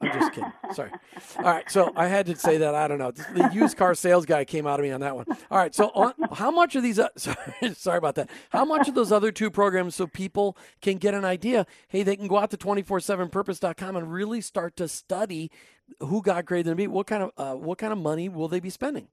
I'm 0.01 0.20
just 0.20 0.34
kidding. 0.34 0.51
Sorry. 0.74 0.91
All 1.38 1.44
right. 1.44 1.70
So 1.70 1.91
I 1.96 2.08
had 2.08 2.25
to 2.27 2.36
say 2.36 2.58
that. 2.58 2.74
I 2.74 2.88
don't 2.88 3.00
know. 3.00 3.12
The 3.12 3.50
used 3.53 3.75
car 3.77 3.94
sales 3.96 4.25
guy 4.25 4.46
came 4.46 4.65
out 4.65 4.79
of 4.79 4.86
me 4.86 4.91
on 4.91 5.01
that 5.01 5.15
one. 5.15 5.25
All 5.51 5.58
right. 5.58 5.75
So 5.75 5.89
on, 5.89 6.13
how 6.34 6.51
much 6.51 6.75
of 6.75 6.84
these? 6.84 7.00
Uh, 7.00 7.10
sorry, 7.18 7.38
sorry 7.74 7.98
about 7.98 8.15
that. 8.15 8.29
How 8.50 8.63
much 8.63 8.88
of 8.88 8.96
those 8.96 9.12
other 9.12 9.32
two 9.32 9.50
programs 9.50 9.96
so 9.96 10.08
people 10.08 10.58
can 10.82 10.98
get 10.98 11.13
an 11.13 11.25
idea? 11.25 11.65
Hey, 11.89 12.03
they 12.03 12.15
can 12.15 12.27
go 12.27 12.38
out 12.38 12.51
to 12.51 12.58
247purpose.com 12.58 13.96
and 13.96 14.12
really 14.12 14.41
start 14.41 14.75
to 14.77 14.88
study 14.88 15.51
who 16.00 16.22
God 16.22 16.46
created 16.46 16.68
them 16.68 16.77
to 16.77 16.84
be. 16.84 16.88
What 16.88 17.08
kind 17.08 17.24
of 17.24 17.32
uh, 17.38 17.56
what 17.56 17.77
kind 17.77 17.91
of 17.91 18.00
money 18.00 18.29
will 18.29 18.48
they 18.48 18.60
be 18.60 18.70
spending? 18.70 19.08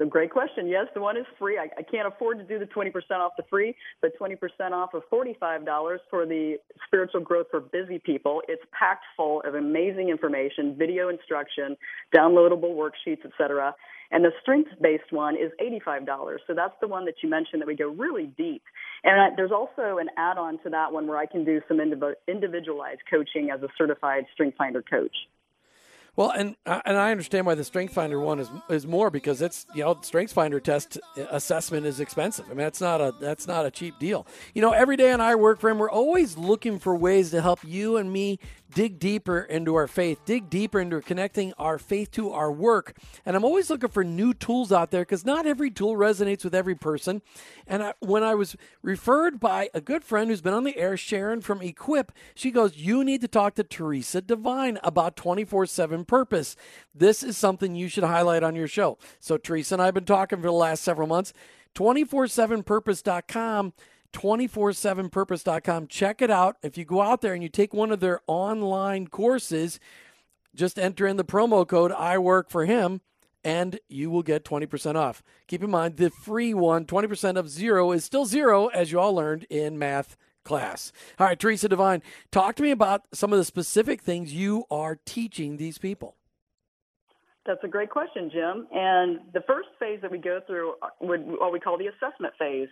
A 0.00 0.06
great 0.06 0.30
question. 0.30 0.66
Yes, 0.66 0.86
the 0.94 1.00
one 1.00 1.16
is 1.16 1.26
free. 1.38 1.58
I, 1.58 1.68
I 1.78 1.82
can't 1.82 2.06
afford 2.06 2.38
to 2.38 2.44
do 2.44 2.58
the 2.58 2.66
20% 2.66 2.92
off 3.12 3.32
the 3.36 3.44
free, 3.50 3.74
but 4.00 4.12
20% 4.18 4.36
off 4.72 4.94
of 4.94 5.02
$45 5.12 5.98
for 6.08 6.26
the 6.26 6.56
spiritual 6.86 7.20
growth 7.20 7.46
for 7.50 7.60
busy 7.60 7.98
people. 7.98 8.42
It's 8.48 8.62
packed 8.78 9.04
full 9.16 9.42
of 9.42 9.54
amazing 9.54 10.08
information, 10.08 10.76
video 10.76 11.08
instruction, 11.08 11.76
downloadable 12.14 12.74
worksheets, 12.74 13.24
etc. 13.24 13.74
And 14.10 14.24
the 14.24 14.32
strengths-based 14.42 15.12
one 15.12 15.36
is 15.36 15.52
$85. 15.60 16.38
So 16.46 16.54
that's 16.54 16.74
the 16.80 16.88
one 16.88 17.04
that 17.04 17.14
you 17.22 17.28
mentioned 17.28 17.62
that 17.62 17.66
we 17.66 17.76
go 17.76 17.88
really 17.88 18.26
deep. 18.36 18.62
And 19.04 19.20
I, 19.20 19.28
there's 19.36 19.52
also 19.52 19.98
an 19.98 20.08
add-on 20.16 20.58
to 20.64 20.70
that 20.70 20.92
one 20.92 21.06
where 21.06 21.18
I 21.18 21.26
can 21.26 21.44
do 21.44 21.60
some 21.68 21.78
individualized 21.80 23.00
coaching 23.08 23.50
as 23.50 23.62
a 23.62 23.68
certified 23.78 24.24
strength 24.34 24.56
finder 24.56 24.82
coach. 24.82 25.14
Well, 26.16 26.30
and 26.30 26.56
uh, 26.66 26.80
and 26.84 26.96
I 26.96 27.10
understand 27.10 27.46
why 27.46 27.54
the 27.54 27.64
Strength 27.64 27.94
Finder 27.94 28.20
one 28.20 28.40
is 28.40 28.50
is 28.68 28.86
more 28.86 29.10
because 29.10 29.40
it's 29.42 29.66
you 29.74 29.84
know 29.84 29.98
Strength 30.02 30.32
Finder 30.32 30.60
test 30.60 30.98
assessment 31.30 31.86
is 31.86 32.00
expensive. 32.00 32.46
I 32.46 32.50
mean 32.50 32.58
that's 32.58 32.80
not 32.80 33.00
a 33.00 33.14
that's 33.20 33.46
not 33.46 33.66
a 33.66 33.70
cheap 33.70 33.98
deal. 33.98 34.26
You 34.54 34.62
know, 34.62 34.72
every 34.72 34.96
day 34.96 35.12
on 35.12 35.20
I 35.20 35.34
work 35.34 35.60
for 35.60 35.70
him, 35.70 35.78
we're 35.78 35.90
always 35.90 36.36
looking 36.36 36.78
for 36.78 36.94
ways 36.96 37.30
to 37.30 37.40
help 37.40 37.60
you 37.64 37.96
and 37.96 38.12
me 38.12 38.38
dig 38.70 38.98
deeper 38.98 39.40
into 39.40 39.74
our 39.74 39.86
faith, 39.86 40.20
dig 40.24 40.48
deeper 40.50 40.80
into 40.80 41.00
connecting 41.00 41.52
our 41.58 41.78
faith 41.78 42.10
to 42.12 42.30
our 42.32 42.50
work. 42.50 42.96
And 43.24 43.36
I'm 43.36 43.44
always 43.44 43.70
looking 43.70 43.90
for 43.90 44.04
new 44.04 44.34
tools 44.34 44.72
out 44.72 44.90
there 44.90 45.02
because 45.02 45.24
not 45.24 45.46
every 45.46 45.70
tool 45.70 45.96
resonates 45.96 46.44
with 46.44 46.54
every 46.54 46.74
person. 46.74 47.22
And 47.66 47.82
I, 47.82 47.94
when 48.00 48.22
I 48.22 48.34
was 48.34 48.56
referred 48.82 49.40
by 49.40 49.70
a 49.74 49.80
good 49.80 50.04
friend 50.04 50.30
who's 50.30 50.40
been 50.40 50.54
on 50.54 50.64
the 50.64 50.76
air, 50.76 50.96
Sharon 50.96 51.40
from 51.40 51.62
Equip, 51.62 52.12
she 52.34 52.50
goes, 52.50 52.76
You 52.76 53.04
need 53.04 53.20
to 53.20 53.28
talk 53.28 53.54
to 53.56 53.64
Theresa 53.64 54.20
Devine 54.20 54.78
about 54.82 55.16
24 55.16 55.66
7 55.66 56.04
purpose. 56.04 56.56
This 56.94 57.22
is 57.22 57.36
something 57.36 57.74
you 57.74 57.88
should 57.88 58.04
highlight 58.04 58.42
on 58.42 58.54
your 58.54 58.68
show. 58.68 58.98
So, 59.18 59.36
Theresa 59.36 59.74
and 59.74 59.82
I 59.82 59.86
have 59.86 59.94
been 59.94 60.04
talking 60.04 60.38
for 60.38 60.46
the 60.46 60.52
last 60.52 60.82
several 60.82 61.06
months. 61.06 61.32
247purpose.com 61.74 63.72
247purpose.com. 64.12 65.86
Check 65.86 66.22
it 66.22 66.30
out. 66.30 66.56
If 66.62 66.76
you 66.76 66.84
go 66.84 67.00
out 67.00 67.20
there 67.20 67.34
and 67.34 67.42
you 67.42 67.48
take 67.48 67.72
one 67.72 67.90
of 67.90 68.00
their 68.00 68.20
online 68.26 69.08
courses, 69.08 69.78
just 70.54 70.78
enter 70.78 71.06
in 71.06 71.16
the 71.16 71.24
promo 71.24 71.66
code 71.66 71.92
I 71.92 72.18
work 72.18 72.50
for 72.50 72.64
him 72.64 73.00
and 73.44 73.78
you 73.88 74.10
will 74.10 74.22
get 74.22 74.44
20% 74.44 74.96
off. 74.96 75.22
Keep 75.46 75.64
in 75.64 75.70
mind 75.70 75.96
the 75.96 76.10
free 76.10 76.52
one, 76.54 76.84
20% 76.84 77.36
of 77.36 77.48
zero 77.48 77.92
is 77.92 78.04
still 78.04 78.26
zero 78.26 78.66
as 78.68 78.92
you 78.92 79.00
all 79.00 79.14
learned 79.14 79.46
in 79.48 79.78
math 79.78 80.16
class. 80.44 80.92
All 81.18 81.26
right, 81.26 81.38
Theresa 81.38 81.68
Devine, 81.68 82.02
talk 82.30 82.56
to 82.56 82.62
me 82.62 82.70
about 82.70 83.02
some 83.12 83.32
of 83.32 83.38
the 83.38 83.44
specific 83.44 84.02
things 84.02 84.32
you 84.32 84.64
are 84.70 84.98
teaching 85.04 85.56
these 85.56 85.78
people. 85.78 86.16
That's 87.46 87.62
a 87.64 87.68
great 87.68 87.90
question, 87.90 88.30
Jim. 88.30 88.66
And 88.70 89.20
the 89.32 89.40
first 89.46 89.68
phase 89.78 90.00
that 90.02 90.10
we 90.10 90.18
go 90.18 90.40
through 90.46 90.74
would 91.00 91.26
what 91.26 91.52
we 91.52 91.60
call 91.60 91.78
the 91.78 91.86
assessment 91.86 92.34
phase. 92.38 92.68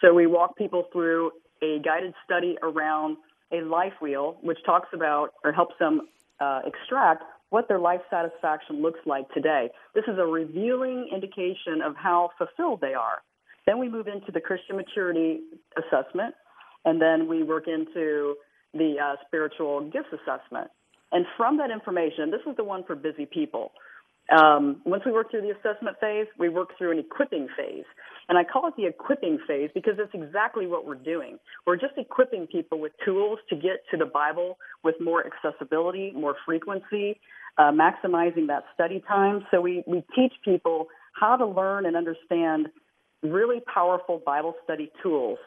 So 0.00 0.14
we 0.14 0.26
walk 0.26 0.56
people 0.56 0.86
through 0.92 1.32
a 1.60 1.80
guided 1.84 2.14
study 2.24 2.56
around 2.62 3.16
a 3.52 3.62
life 3.62 3.92
wheel, 4.00 4.36
which 4.42 4.58
talks 4.64 4.88
about 4.94 5.30
or 5.44 5.52
helps 5.52 5.74
them 5.78 6.02
uh, 6.40 6.60
extract 6.64 7.24
what 7.50 7.68
their 7.68 7.78
life 7.78 8.00
satisfaction 8.10 8.80
looks 8.80 9.00
like 9.04 9.28
today. 9.34 9.68
This 9.94 10.04
is 10.08 10.18
a 10.18 10.24
revealing 10.24 11.10
indication 11.12 11.82
of 11.84 11.94
how 11.96 12.30
fulfilled 12.38 12.80
they 12.80 12.94
are. 12.94 13.22
Then 13.66 13.78
we 13.78 13.88
move 13.88 14.08
into 14.08 14.32
the 14.32 14.40
Christian 14.40 14.76
maturity 14.76 15.40
assessment, 15.76 16.34
and 16.84 17.00
then 17.00 17.28
we 17.28 17.42
work 17.42 17.68
into 17.68 18.36
the 18.72 18.96
uh, 18.98 19.16
spiritual 19.26 19.82
gifts 19.90 20.08
assessment. 20.12 20.70
And 21.12 21.26
from 21.36 21.58
that 21.58 21.70
information, 21.70 22.30
this 22.30 22.40
is 22.48 22.56
the 22.56 22.64
one 22.64 22.84
for 22.84 22.96
busy 22.96 23.26
people. 23.26 23.72
Um, 24.30 24.80
once 24.84 25.02
we 25.04 25.12
work 25.12 25.30
through 25.30 25.42
the 25.42 25.50
assessment 25.50 25.96
phase, 26.00 26.26
we 26.38 26.48
work 26.48 26.70
through 26.78 26.92
an 26.92 26.98
equipping 26.98 27.48
phase. 27.56 27.84
And 28.28 28.38
I 28.38 28.44
call 28.44 28.68
it 28.68 28.74
the 28.76 28.86
equipping 28.86 29.38
phase 29.46 29.70
because 29.74 29.94
it's 29.98 30.14
exactly 30.14 30.66
what 30.66 30.86
we're 30.86 30.94
doing. 30.94 31.38
We're 31.66 31.76
just 31.76 31.94
equipping 31.96 32.46
people 32.46 32.80
with 32.80 32.92
tools 33.04 33.40
to 33.50 33.56
get 33.56 33.82
to 33.90 33.96
the 33.96 34.06
Bible 34.06 34.58
with 34.84 34.94
more 35.00 35.24
accessibility, 35.26 36.12
more 36.14 36.36
frequency, 36.46 37.20
uh, 37.58 37.72
maximizing 37.72 38.46
that 38.46 38.64
study 38.74 39.02
time. 39.08 39.44
So 39.50 39.60
we, 39.60 39.82
we 39.86 40.04
teach 40.14 40.32
people 40.44 40.86
how 41.20 41.36
to 41.36 41.46
learn 41.46 41.84
and 41.86 41.96
understand 41.96 42.68
really 43.22 43.60
powerful 43.72 44.22
Bible 44.24 44.54
study 44.64 44.90
tools. 45.02 45.38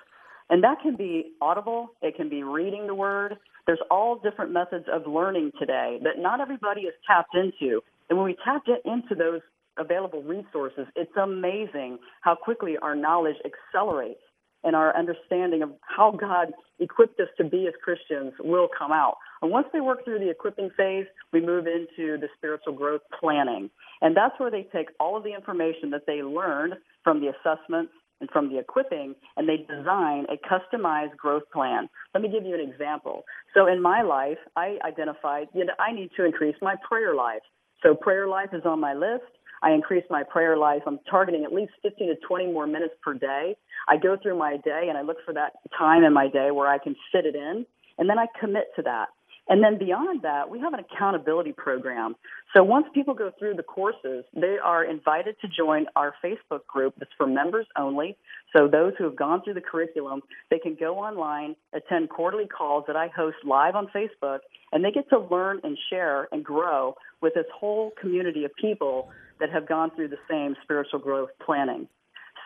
And 0.50 0.63
that 0.63 0.77
can 0.82 0.96
be 0.96 1.32
audible, 1.41 1.89
it 2.01 2.15
can 2.15 2.29
be 2.29 2.44
reading 2.44 2.86
the 2.88 2.94
word. 2.94 3.38
There's 3.65 3.79
all 3.89 4.20
different 4.24 4.51
methods 4.51 4.86
of 4.94 5.08
learning 5.12 5.53
today 5.60 5.98
that 6.03 6.20
not 6.20 6.39
everybody 6.39 6.82
is 6.82 6.94
tapped 7.08 7.36
into. 7.36 7.82
And 8.09 8.17
when 8.17 8.25
we 8.25 8.38
tap 8.43 8.63
into 8.85 9.15
those 9.15 9.41
available 9.77 10.24
resources, 10.24 10.88
it's 10.95 11.15
amazing 11.21 12.00
how 12.21 12.35
quickly 12.35 12.77
our 12.81 12.95
knowledge 12.95 13.38
accelerates 13.45 14.21
and 14.63 14.75
our 14.75 14.95
understanding 14.97 15.62
of 15.62 15.69
how 15.81 16.12
God 16.12 16.47
equipped 16.79 17.19
us 17.19 17.27
to 17.38 17.43
be 17.43 17.67
as 17.67 17.74
Christians 17.83 18.33
will 18.39 18.67
come 18.77 18.91
out. 18.91 19.17
And 19.41 19.51
once 19.51 19.67
they 19.71 19.79
work 19.79 20.03
through 20.03 20.19
the 20.19 20.29
equipping 20.29 20.71
phase, 20.75 21.05
we 21.31 21.39
move 21.39 21.67
into 21.67 22.17
the 22.17 22.27
spiritual 22.35 22.74
growth 22.74 23.01
planning. 23.19 23.69
And 24.01 24.17
that's 24.17 24.38
where 24.39 24.50
they 24.50 24.67
take 24.74 24.88
all 25.00 25.15
of 25.15 25.24
the 25.24 25.35
information 25.35 25.91
that 25.91 26.07
they 26.07 26.24
learned 26.24 26.74
from 27.03 27.21
the 27.21 27.27
assessments 27.27 27.91
and 28.21 28.29
from 28.31 28.50
the 28.50 28.57
equipping, 28.57 29.13
and 29.35 29.47
they 29.47 29.57
design 29.57 30.25
a 30.29 30.38
customized 30.38 31.15
growth 31.17 31.43
plan. 31.53 31.89
Let 32.13 32.24
me 32.24 32.29
give 32.29 32.45
you 32.45 32.55
an 32.55 32.62
example. 32.62 33.24
So 33.53 33.67
in 33.67 33.81
my 33.81 34.01
life, 34.01 34.38
I 34.55 34.77
identified 34.85 35.47
you 35.53 35.65
know, 35.65 35.74
I 35.79 35.91
need 35.91 36.12
to 36.17 36.25
increase 36.25 36.55
my 36.62 36.75
prayer 36.88 37.13
life. 37.13 37.41
So 37.84 37.96
prayer 37.96 38.27
life 38.27 38.50
is 38.53 38.63
on 38.65 38.79
my 38.79 38.94
list. 38.94 39.24
I 39.63 39.72
increase 39.72 40.03
my 40.10 40.24
prayer 40.24 40.58
life. 40.58 40.82
I'm 40.86 41.00
targeting 41.10 41.44
at 41.44 41.53
least 41.53 41.72
15 41.82 42.08
to 42.10 42.15
20 42.27 42.48
more 42.51 42.67
minutes 42.67 42.94
per 43.01 43.13
day. 43.13 43.55
I 43.88 43.98
go 43.98 44.17
through 44.22 44.38
my 44.38 44.58
day 44.58 44.88
and 44.89 44.98
I 44.98 45.01
look 45.01 45.17
for 45.25 45.34
that 45.34 45.53
time 45.77 46.03
in 46.03 46.13
my 46.13 46.27
day 46.27 46.51
where 46.51 46.67
I 46.67 46.77
can 46.77 46.96
fit 47.12 47.25
it 47.25 47.36
in, 47.36 47.65
and 47.98 48.10
then 48.10 48.20
I 48.20 48.27
commit 48.39 48.67
to 48.75 48.82
that. 48.84 49.08
And 49.47 49.63
then 49.63 49.77
beyond 49.77 50.23
that, 50.23 50.49
we 50.49 50.59
have 50.59 50.73
an 50.73 50.79
accountability 50.79 51.51
program. 51.51 52.15
So 52.55 52.63
once 52.63 52.87
people 52.95 53.13
go 53.13 53.31
through 53.37 53.55
the 53.55 53.63
courses, 53.63 54.25
they 54.33 54.57
are 54.63 54.83
invited 54.83 55.35
to 55.41 55.47
join 55.47 55.85
our 55.95 56.15
Facebook 56.23 56.65
group 56.67 56.95
that's 56.97 57.11
for 57.15 57.27
members 57.27 57.67
only. 57.77 58.17
So 58.55 58.67
those 58.67 58.93
who 58.97 59.03
have 59.03 59.15
gone 59.15 59.43
through 59.43 59.53
the 59.53 59.61
curriculum, 59.61 60.21
they 60.49 60.57
can 60.57 60.75
go 60.79 60.97
online, 60.97 61.55
attend 61.73 62.09
quarterly 62.09 62.47
calls 62.47 62.85
that 62.87 62.95
I 62.95 63.07
host 63.15 63.37
live 63.45 63.75
on 63.75 63.87
Facebook, 63.95 64.39
and 64.71 64.83
they 64.83 64.91
get 64.91 65.09
to 65.09 65.19
learn 65.19 65.59
and 65.63 65.77
share 65.89 66.27
and 66.31 66.43
grow 66.43 66.95
with 67.21 67.35
this 67.35 67.45
whole 67.53 67.91
community 68.01 68.45
of 68.45 68.51
people 68.59 69.09
that 69.39 69.51
have 69.51 69.67
gone 69.67 69.91
through 69.95 70.07
the 70.07 70.17
same 70.29 70.55
spiritual 70.63 70.99
growth 70.99 71.29
planning. 71.45 71.87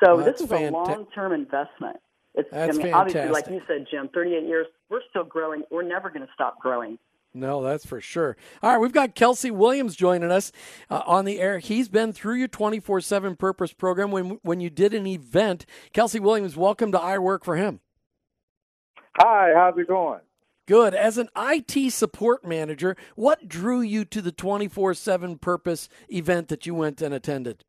So 0.03 0.17
well, 0.17 0.25
this 0.25 0.41
is 0.41 0.47
fanta- 0.47 0.69
a 0.69 0.71
long-term 0.71 1.33
investment. 1.33 1.97
It's, 2.39 2.50
that's 2.51 2.77
I 2.77 2.81
mean, 2.81 2.91
fantastic. 2.91 3.22
obviously, 3.22 3.29
like 3.31 3.48
you 3.48 3.62
said, 3.67 3.86
Jim, 3.89 4.10
38 4.13 4.48
years, 4.48 4.67
we're 4.89 5.01
still 5.10 5.24
growing. 5.24 5.63
We're 5.72 5.84
never 5.84 6.10
going 6.10 6.25
to 6.25 6.34
stop 6.34 6.60
growing. 6.60 6.98
No, 7.34 7.62
that's 7.62 7.86
for 7.86 8.01
sure. 8.01 8.38
All 8.63 8.72
right, 8.72 8.79
we've 8.79 8.91
got 8.91 9.13
Kelsey 9.13 9.51
Williams 9.51 9.96
joining 9.96 10.31
us 10.31 10.51
uh, 10.89 11.01
on 11.05 11.25
the 11.25 11.39
air. 11.39 11.60
He's 11.60 11.88
been 11.88 12.12
through 12.12 12.36
your 12.36 12.48
24 12.48 13.01
7 13.01 13.36
purpose 13.36 13.74
program 13.74 14.10
when, 14.10 14.39
when 14.41 14.60
you 14.60 14.69
did 14.69 14.93
an 14.93 15.05
event. 15.05 15.65
Kelsey 15.93 16.19
Williams, 16.19 16.58
welcome 16.58 16.91
to 16.91 17.00
I 17.00 17.19
Work 17.19 17.46
for 17.46 17.55
Him. 17.55 17.81
Hi, 19.17 19.51
how's 19.53 19.77
it 19.77 19.88
going? 19.88 20.22
Good. 20.65 20.93
As 20.93 21.17
an 21.17 21.29
IT 21.36 21.91
support 21.91 22.46
manager, 22.46 22.96
what 23.15 23.48
drew 23.48 23.81
you 23.81 24.05
to 24.05 24.22
the 24.22 24.31
24 24.31 24.93
7 24.93 25.38
purpose 25.38 25.89
event 26.10 26.48
that 26.48 26.65
you 26.65 26.74
went 26.74 27.01
and 27.01 27.13
attended? 27.13 27.63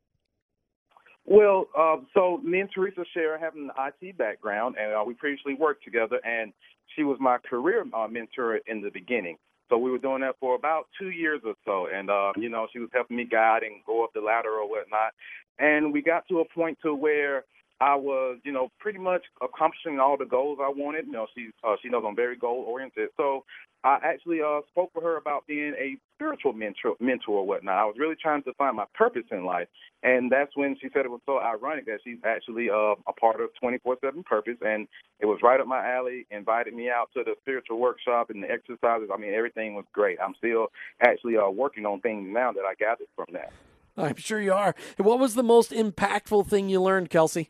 Well, 1.25 1.67
uh, 1.77 1.97
so 2.13 2.39
me 2.43 2.61
and 2.61 2.69
Theresa 2.73 3.03
share 3.13 3.37
having 3.37 3.69
an 3.69 3.93
IT 4.01 4.17
background, 4.17 4.75
and 4.79 4.93
uh, 4.93 5.03
we 5.05 5.13
previously 5.13 5.53
worked 5.53 5.83
together, 5.83 6.19
and 6.25 6.51
she 6.95 7.03
was 7.03 7.17
my 7.19 7.37
career 7.37 7.85
uh, 7.93 8.07
mentor 8.07 8.57
in 8.67 8.81
the 8.81 8.89
beginning. 8.89 9.37
So 9.69 9.77
we 9.77 9.91
were 9.91 9.99
doing 9.99 10.21
that 10.21 10.35
for 10.39 10.55
about 10.55 10.87
two 10.99 11.11
years 11.11 11.41
or 11.45 11.53
so, 11.63 11.87
and 11.93 12.09
uh, 12.09 12.33
you 12.35 12.49
know 12.49 12.67
she 12.73 12.79
was 12.79 12.89
helping 12.93 13.15
me 13.17 13.25
guide 13.25 13.63
and 13.63 13.75
go 13.85 14.03
up 14.03 14.11
the 14.13 14.19
ladder 14.19 14.49
or 14.49 14.69
whatnot. 14.69 15.13
And 15.59 15.93
we 15.93 16.01
got 16.01 16.27
to 16.27 16.39
a 16.39 16.45
point 16.53 16.77
to 16.83 16.93
where 16.93 17.45
I 17.81 17.95
was, 17.95 18.37
you 18.43 18.51
know, 18.51 18.69
pretty 18.79 18.99
much 18.99 19.23
accomplishing 19.41 19.99
all 19.99 20.15
the 20.15 20.25
goals 20.25 20.59
I 20.61 20.69
wanted. 20.69 21.07
You 21.07 21.13
know, 21.13 21.27
she 21.35 21.49
uh, 21.63 21.75
she 21.81 21.89
knows 21.89 22.03
I'm 22.07 22.15
very 22.15 22.37
goal 22.37 22.63
oriented. 22.67 23.09
So 23.17 23.43
I 23.83 23.97
actually 24.03 24.39
uh, 24.39 24.61
spoke 24.69 24.91
with 24.93 25.03
her 25.03 25.17
about 25.17 25.47
being 25.47 25.73
a 25.79 25.97
spiritual 26.15 26.53
mentor, 26.53 26.93
mentor 26.99 27.39
or 27.39 27.47
whatnot. 27.47 27.77
I 27.77 27.85
was 27.85 27.95
really 27.97 28.13
trying 28.21 28.43
to 28.43 28.53
find 28.53 28.77
my 28.77 28.85
purpose 28.93 29.23
in 29.31 29.45
life, 29.45 29.67
and 30.03 30.31
that's 30.31 30.55
when 30.55 30.77
she 30.79 30.89
said 30.93 31.05
it 31.05 31.11
was 31.11 31.21
so 31.25 31.39
ironic 31.39 31.87
that 31.87 32.01
she's 32.03 32.19
actually 32.23 32.69
uh, 32.69 32.93
a 33.07 33.13
part 33.19 33.41
of 33.41 33.49
24/7 33.61 34.23
Purpose, 34.25 34.57
and 34.61 34.87
it 35.19 35.25
was 35.25 35.39
right 35.41 35.59
up 35.59 35.65
my 35.65 35.83
alley. 35.83 36.27
Invited 36.29 36.75
me 36.75 36.87
out 36.91 37.09
to 37.15 37.23
the 37.23 37.33
spiritual 37.41 37.79
workshop 37.79 38.29
and 38.29 38.43
the 38.43 38.51
exercises. 38.51 39.09
I 39.11 39.17
mean, 39.17 39.33
everything 39.33 39.73
was 39.73 39.85
great. 39.91 40.19
I'm 40.23 40.35
still 40.37 40.67
actually 41.01 41.37
uh, 41.37 41.49
working 41.49 41.87
on 41.87 41.99
things 42.01 42.29
now 42.31 42.51
that 42.51 42.61
I 42.61 42.75
gathered 42.75 43.07
from 43.15 43.33
that. 43.33 43.51
I'm 43.97 44.17
sure 44.17 44.39
you 44.39 44.53
are. 44.53 44.75
What 44.97 45.17
was 45.17 45.33
the 45.33 45.41
most 45.41 45.71
impactful 45.71 46.47
thing 46.47 46.69
you 46.69 46.79
learned, 46.79 47.09
Kelsey? 47.09 47.49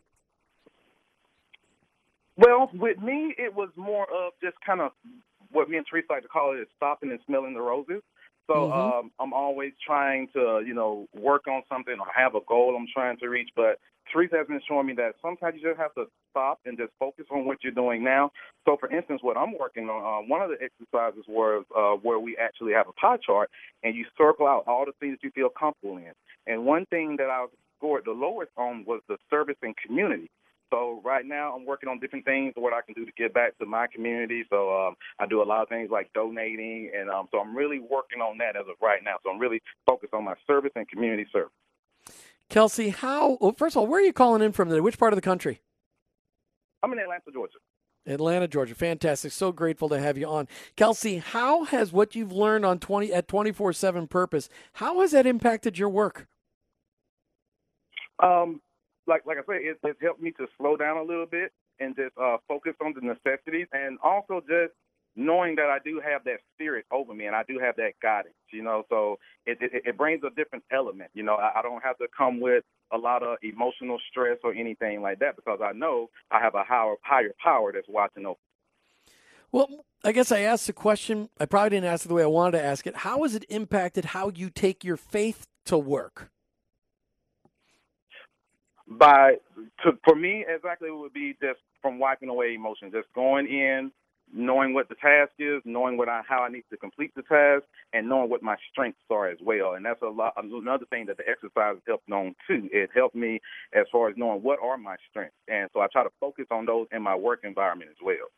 Well, 2.41 2.71
with 2.75 2.99
me, 2.99 3.35
it 3.39 3.55
was 3.55 3.69
more 3.77 4.05
of 4.13 4.33
just 4.43 4.57
kind 4.65 4.81
of 4.81 4.93
what 5.51 5.69
me 5.69 5.77
and 5.77 5.87
Theresa 5.89 6.07
like 6.11 6.23
to 6.23 6.29
call 6.29 6.53
it 6.55 6.61
is 6.61 6.67
stopping 6.77 7.11
and 7.11 7.21
smelling 7.27 7.55
the 7.55 7.61
roses. 7.61 8.03
So 8.47 8.71
Mhm. 8.71 8.95
um, 8.99 9.11
I'm 9.19 9.33
always 9.33 9.73
trying 9.85 10.29
to, 10.35 10.63
you 10.67 10.75
know, 10.75 11.07
work 11.15 11.47
on 11.47 11.63
something 11.69 11.95
or 11.99 12.07
have 12.15 12.35
a 12.35 12.41
goal 12.49 12.75
I'm 12.77 12.87
trying 12.93 13.17
to 13.19 13.29
reach. 13.29 13.49
But 13.55 13.79
Theresa 14.13 14.37
has 14.37 14.47
been 14.47 14.61
showing 14.67 14.87
me 14.87 14.93
that 14.95 15.15
sometimes 15.21 15.55
you 15.61 15.69
just 15.69 15.79
have 15.79 15.95
to 15.95 16.07
stop 16.31 16.59
and 16.65 16.77
just 16.77 16.91
focus 16.99 17.27
on 17.31 17.45
what 17.45 17.59
you're 17.63 17.73
doing 17.73 18.03
now. 18.03 18.31
So, 18.65 18.77
for 18.79 18.91
instance, 18.91 19.21
what 19.23 19.37
I'm 19.37 19.57
working 19.57 19.89
on, 19.89 20.25
uh, 20.25 20.27
one 20.27 20.43
of 20.43 20.51
the 20.51 20.57
exercises 20.63 21.25
was 21.29 21.65
uh, 21.77 21.93
where 22.03 22.19
we 22.19 22.37
actually 22.37 22.73
have 22.73 22.89
a 22.89 22.93
pie 22.93 23.17
chart 23.25 23.51
and 23.83 23.95
you 23.95 24.05
circle 24.17 24.47
out 24.47 24.65
all 24.67 24.85
the 24.85 24.93
things 24.99 25.19
you 25.23 25.31
feel 25.31 25.49
comfortable 25.49 25.97
in. 25.97 26.13
And 26.47 26.65
one 26.65 26.85
thing 26.87 27.17
that 27.19 27.29
I 27.31 27.47
scored 27.79 28.03
the 28.05 28.11
lowest 28.11 28.51
on 28.57 28.85
was 28.87 29.01
the 29.09 29.17
service 29.29 29.57
and 29.63 29.75
community. 29.77 30.29
So 30.71 31.01
right 31.03 31.25
now 31.25 31.53
I'm 31.55 31.65
working 31.65 31.89
on 31.89 31.99
different 31.99 32.25
things 32.25 32.53
what 32.55 32.73
I 32.73 32.81
can 32.81 32.93
do 32.93 33.05
to 33.05 33.11
give 33.17 33.33
back 33.33 33.57
to 33.59 33.65
my 33.65 33.87
community. 33.87 34.45
So 34.49 34.73
um, 34.73 34.95
I 35.19 35.25
do 35.25 35.41
a 35.41 35.43
lot 35.43 35.61
of 35.61 35.69
things 35.69 35.89
like 35.91 36.11
donating, 36.13 36.91
and 36.97 37.09
um, 37.09 37.27
so 37.31 37.39
I'm 37.39 37.55
really 37.55 37.79
working 37.79 38.21
on 38.21 38.37
that 38.37 38.55
as 38.55 38.63
of 38.69 38.75
right 38.81 39.01
now. 39.03 39.15
So 39.23 39.29
I'm 39.29 39.39
really 39.39 39.61
focused 39.85 40.13
on 40.13 40.23
my 40.23 40.35
service 40.47 40.71
and 40.75 40.87
community 40.87 41.25
service. 41.31 41.51
Kelsey, 42.49 42.89
how? 42.89 43.37
Well, 43.39 43.53
first 43.53 43.75
of 43.75 43.81
all, 43.81 43.87
where 43.87 44.01
are 44.01 44.05
you 44.05 44.13
calling 44.13 44.41
in 44.41 44.51
from 44.51 44.69
today? 44.69 44.81
Which 44.81 44.97
part 44.97 45.13
of 45.13 45.17
the 45.17 45.21
country? 45.21 45.61
I'm 46.83 46.91
in 46.93 46.99
Atlanta, 46.99 47.31
Georgia. 47.31 47.57
Atlanta, 48.07 48.47
Georgia. 48.47 48.73
Fantastic. 48.73 49.31
So 49.31 49.51
grateful 49.51 49.89
to 49.89 49.99
have 49.99 50.17
you 50.17 50.27
on. 50.27 50.47
Kelsey, 50.75 51.17
how 51.19 51.65
has 51.65 51.91
what 51.91 52.15
you've 52.15 52.31
learned 52.31 52.65
on 52.65 52.79
20 52.79 53.13
at 53.13 53.27
24/7 53.27 54.09
Purpose, 54.09 54.49
how 54.73 55.01
has 55.01 55.11
that 55.11 55.27
impacted 55.27 55.77
your 55.77 55.89
work? 55.89 56.27
Um, 58.19 58.61
like 59.11 59.25
like 59.25 59.37
I 59.37 59.45
said, 59.45 59.61
it, 59.61 59.77
it's 59.83 60.01
helped 60.01 60.21
me 60.21 60.31
to 60.39 60.47
slow 60.57 60.77
down 60.77 60.97
a 60.97 61.03
little 61.03 61.25
bit 61.25 61.51
and 61.79 61.95
just 61.95 62.17
uh, 62.17 62.37
focus 62.47 62.73
on 62.83 62.93
the 62.95 63.01
necessities, 63.01 63.67
and 63.73 63.99
also 64.01 64.41
just 64.47 64.73
knowing 65.17 65.55
that 65.57 65.69
I 65.69 65.77
do 65.83 65.99
have 65.99 66.23
that 66.23 66.39
spirit 66.55 66.85
over 66.89 67.13
me 67.13 67.25
and 67.25 67.35
I 67.35 67.43
do 67.43 67.59
have 67.59 67.75
that 67.75 67.99
guidance. 68.01 68.35
You 68.51 68.63
know, 68.63 68.83
so 68.89 69.19
it 69.45 69.57
it, 69.61 69.83
it 69.85 69.97
brings 69.97 70.23
a 70.23 70.33
different 70.33 70.63
element. 70.71 71.11
You 71.13 71.23
know, 71.23 71.35
I, 71.35 71.59
I 71.59 71.61
don't 71.61 71.83
have 71.83 71.97
to 71.97 72.07
come 72.17 72.39
with 72.39 72.63
a 72.93 72.97
lot 72.97 73.21
of 73.21 73.37
emotional 73.43 73.99
stress 74.09 74.37
or 74.43 74.53
anything 74.53 75.01
like 75.01 75.19
that 75.19 75.35
because 75.35 75.59
I 75.61 75.73
know 75.73 76.09
I 76.31 76.39
have 76.39 76.55
a 76.55 76.63
higher 76.63 76.95
higher 77.03 77.33
power 77.43 77.71
that's 77.73 77.87
watching 77.89 78.25
over. 78.25 78.39
Well, 79.51 79.67
I 80.05 80.13
guess 80.13 80.31
I 80.31 80.39
asked 80.39 80.67
the 80.67 80.73
question. 80.73 81.29
I 81.39 81.45
probably 81.45 81.71
didn't 81.71 81.91
ask 81.91 82.05
it 82.05 82.07
the 82.07 82.13
way 82.13 82.23
I 82.23 82.27
wanted 82.27 82.57
to 82.57 82.63
ask 82.63 82.87
it. 82.87 82.97
How 82.97 83.23
has 83.23 83.35
it 83.35 83.45
impacted 83.49 84.05
how 84.05 84.31
you 84.33 84.49
take 84.49 84.85
your 84.85 84.97
faith 84.97 85.45
to 85.65 85.77
work? 85.77 86.31
By 88.99 89.33
to 89.83 89.91
for 90.03 90.15
me, 90.15 90.45
exactly 90.47 90.89
it 90.89 90.95
would 90.95 91.13
be 91.13 91.35
just 91.41 91.59
from 91.81 91.99
wiping 91.99 92.29
away 92.29 92.55
emotions, 92.55 92.93
just 92.93 93.07
going 93.13 93.47
in, 93.47 93.91
knowing 94.33 94.73
what 94.73 94.89
the 94.89 94.95
task 94.95 95.31
is, 95.39 95.61
knowing 95.65 95.97
what 95.97 96.09
I 96.09 96.21
how 96.27 96.43
I 96.43 96.49
need 96.49 96.63
to 96.71 96.77
complete 96.77 97.13
the 97.15 97.21
task, 97.23 97.63
and 97.93 98.09
knowing 98.09 98.29
what 98.29 98.43
my 98.43 98.55
strengths 98.71 98.99
are 99.09 99.29
as 99.29 99.37
well. 99.41 99.73
And 99.73 99.85
that's 99.85 100.01
a 100.01 100.07
lot 100.07 100.33
another 100.37 100.85
thing 100.89 101.05
that 101.07 101.17
the 101.17 101.23
exercise 101.29 101.77
helped 101.87 102.11
on 102.11 102.35
too. 102.47 102.69
It 102.71 102.89
helped 102.93 103.15
me 103.15 103.39
as 103.73 103.85
far 103.91 104.09
as 104.09 104.15
knowing 104.17 104.41
what 104.43 104.59
are 104.61 104.77
my 104.77 104.95
strengths, 105.09 105.35
and 105.47 105.69
so 105.73 105.81
I 105.81 105.87
try 105.91 106.03
to 106.03 106.11
focus 106.19 106.45
on 106.51 106.65
those 106.65 106.87
in 106.91 107.01
my 107.01 107.15
work 107.15 107.41
environment 107.43 107.91
as 107.91 107.97
well. 108.03 108.29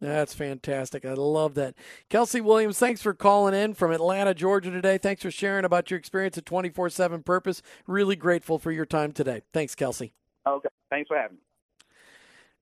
That's 0.00 0.34
fantastic. 0.34 1.06
I 1.06 1.14
love 1.14 1.54
that. 1.54 1.74
Kelsey 2.10 2.40
Williams, 2.40 2.78
thanks 2.78 3.00
for 3.00 3.14
calling 3.14 3.54
in 3.54 3.72
from 3.72 3.92
Atlanta, 3.92 4.34
Georgia 4.34 4.70
today. 4.70 4.98
Thanks 4.98 5.22
for 5.22 5.30
sharing 5.30 5.64
about 5.64 5.90
your 5.90 5.98
experience 5.98 6.36
at 6.36 6.44
24 6.44 6.90
7 6.90 7.22
Purpose. 7.22 7.62
Really 7.86 8.16
grateful 8.16 8.58
for 8.58 8.70
your 8.70 8.84
time 8.84 9.12
today. 9.12 9.42
Thanks, 9.52 9.74
Kelsey. 9.74 10.12
Okay, 10.46 10.68
thanks 10.90 11.08
for 11.08 11.16
having 11.16 11.36
me. 11.36 11.42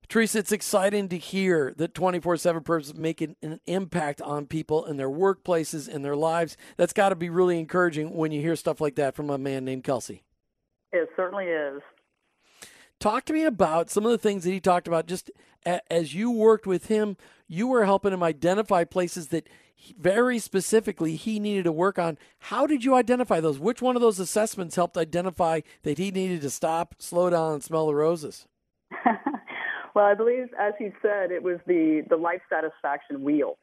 Theresa, 0.07 0.39
it's 0.39 0.51
exciting 0.51 1.09
to 1.09 1.17
hear 1.17 1.73
that 1.77 1.93
24 1.93 2.37
7 2.37 2.63
Purpose 2.63 2.87
is 2.87 2.95
making 2.95 3.35
an 3.41 3.59
impact 3.65 4.21
on 4.21 4.45
people 4.45 4.85
in 4.85 4.97
their 4.97 5.09
workplaces 5.09 5.93
and 5.93 6.05
their 6.05 6.15
lives. 6.15 6.55
That's 6.77 6.93
got 6.93 7.09
to 7.09 7.15
be 7.15 7.29
really 7.29 7.59
encouraging 7.59 8.13
when 8.13 8.31
you 8.31 8.41
hear 8.41 8.55
stuff 8.55 8.79
like 8.79 8.95
that 8.95 9.15
from 9.15 9.29
a 9.29 9.37
man 9.37 9.65
named 9.65 9.83
Kelsey. 9.83 10.23
It 10.93 11.09
certainly 11.17 11.45
is. 11.45 11.81
Talk 13.05 13.25
to 13.25 13.33
me 13.33 13.43
about 13.43 13.91
some 13.91 14.03
of 14.03 14.09
the 14.09 14.17
things 14.17 14.43
that 14.45 14.49
he 14.49 14.59
talked 14.59 14.87
about. 14.87 15.05
Just 15.05 15.29
a- 15.63 15.93
as 15.93 16.15
you 16.15 16.31
worked 16.31 16.65
with 16.65 16.87
him, 16.87 17.17
you 17.47 17.67
were 17.67 17.85
helping 17.85 18.11
him 18.11 18.23
identify 18.23 18.83
places 18.83 19.27
that 19.27 19.47
he- 19.75 19.93
very 19.99 20.39
specifically 20.39 21.15
he 21.15 21.39
needed 21.39 21.65
to 21.65 21.71
work 21.71 21.99
on. 21.99 22.17
How 22.39 22.65
did 22.65 22.83
you 22.83 22.95
identify 22.95 23.39
those? 23.39 23.59
Which 23.59 23.79
one 23.79 23.95
of 23.95 24.01
those 24.01 24.19
assessments 24.19 24.75
helped 24.75 24.97
identify 24.97 25.61
that 25.83 25.99
he 25.99 26.09
needed 26.09 26.41
to 26.41 26.49
stop, 26.49 26.95
slow 26.97 27.29
down, 27.29 27.53
and 27.53 27.63
smell 27.63 27.85
the 27.85 27.93
roses? 27.93 28.47
well, 29.93 30.05
I 30.05 30.15
believe, 30.15 30.47
as 30.59 30.73
he 30.79 30.89
said, 31.03 31.29
it 31.29 31.43
was 31.43 31.59
the, 31.67 32.03
the 32.09 32.17
life 32.17 32.41
satisfaction 32.49 33.21
wheel. 33.21 33.59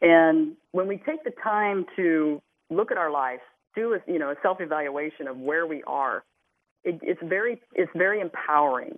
And 0.00 0.56
when 0.72 0.88
we 0.88 0.96
take 0.96 1.22
the 1.22 1.34
time 1.44 1.84
to 1.96 2.40
look 2.70 2.90
at 2.90 2.96
our 2.96 3.10
life, 3.10 3.40
do 3.74 3.92
a, 3.92 4.10
you 4.10 4.18
know, 4.18 4.30
a 4.30 4.36
self 4.40 4.62
evaluation 4.62 5.28
of 5.28 5.36
where 5.36 5.66
we 5.66 5.82
are, 5.86 6.24
it, 6.86 7.00
it's 7.02 7.20
very 7.22 7.60
it's 7.74 7.90
very 7.94 8.20
empowering. 8.20 8.96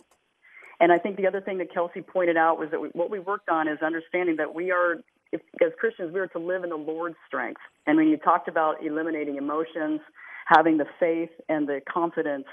And 0.80 0.92
I 0.92 0.98
think 0.98 1.16
the 1.16 1.26
other 1.26 1.40
thing 1.40 1.58
that 1.58 1.72
Kelsey 1.74 2.02
pointed 2.02 2.36
out 2.36 2.58
was 2.58 2.70
that 2.70 2.80
we, 2.80 2.88
what 2.90 3.10
we 3.10 3.18
worked 3.18 3.48
on 3.48 3.66
is 3.66 3.78
understanding 3.84 4.36
that 4.36 4.54
we 4.54 4.70
are, 4.70 4.98
if, 5.32 5.40
as 5.60 5.72
Christians, 5.78 6.12
we 6.14 6.20
are 6.20 6.28
to 6.28 6.38
live 6.38 6.62
in 6.62 6.70
the 6.70 6.76
Lord's 6.76 7.16
strength. 7.26 7.60
And 7.86 7.96
when 7.96 8.06
you 8.06 8.16
talked 8.16 8.46
about 8.46 8.76
eliminating 8.84 9.36
emotions, 9.36 10.00
having 10.46 10.78
the 10.78 10.86
faith 11.00 11.30
and 11.48 11.68
the 11.68 11.80
confidence 11.92 12.46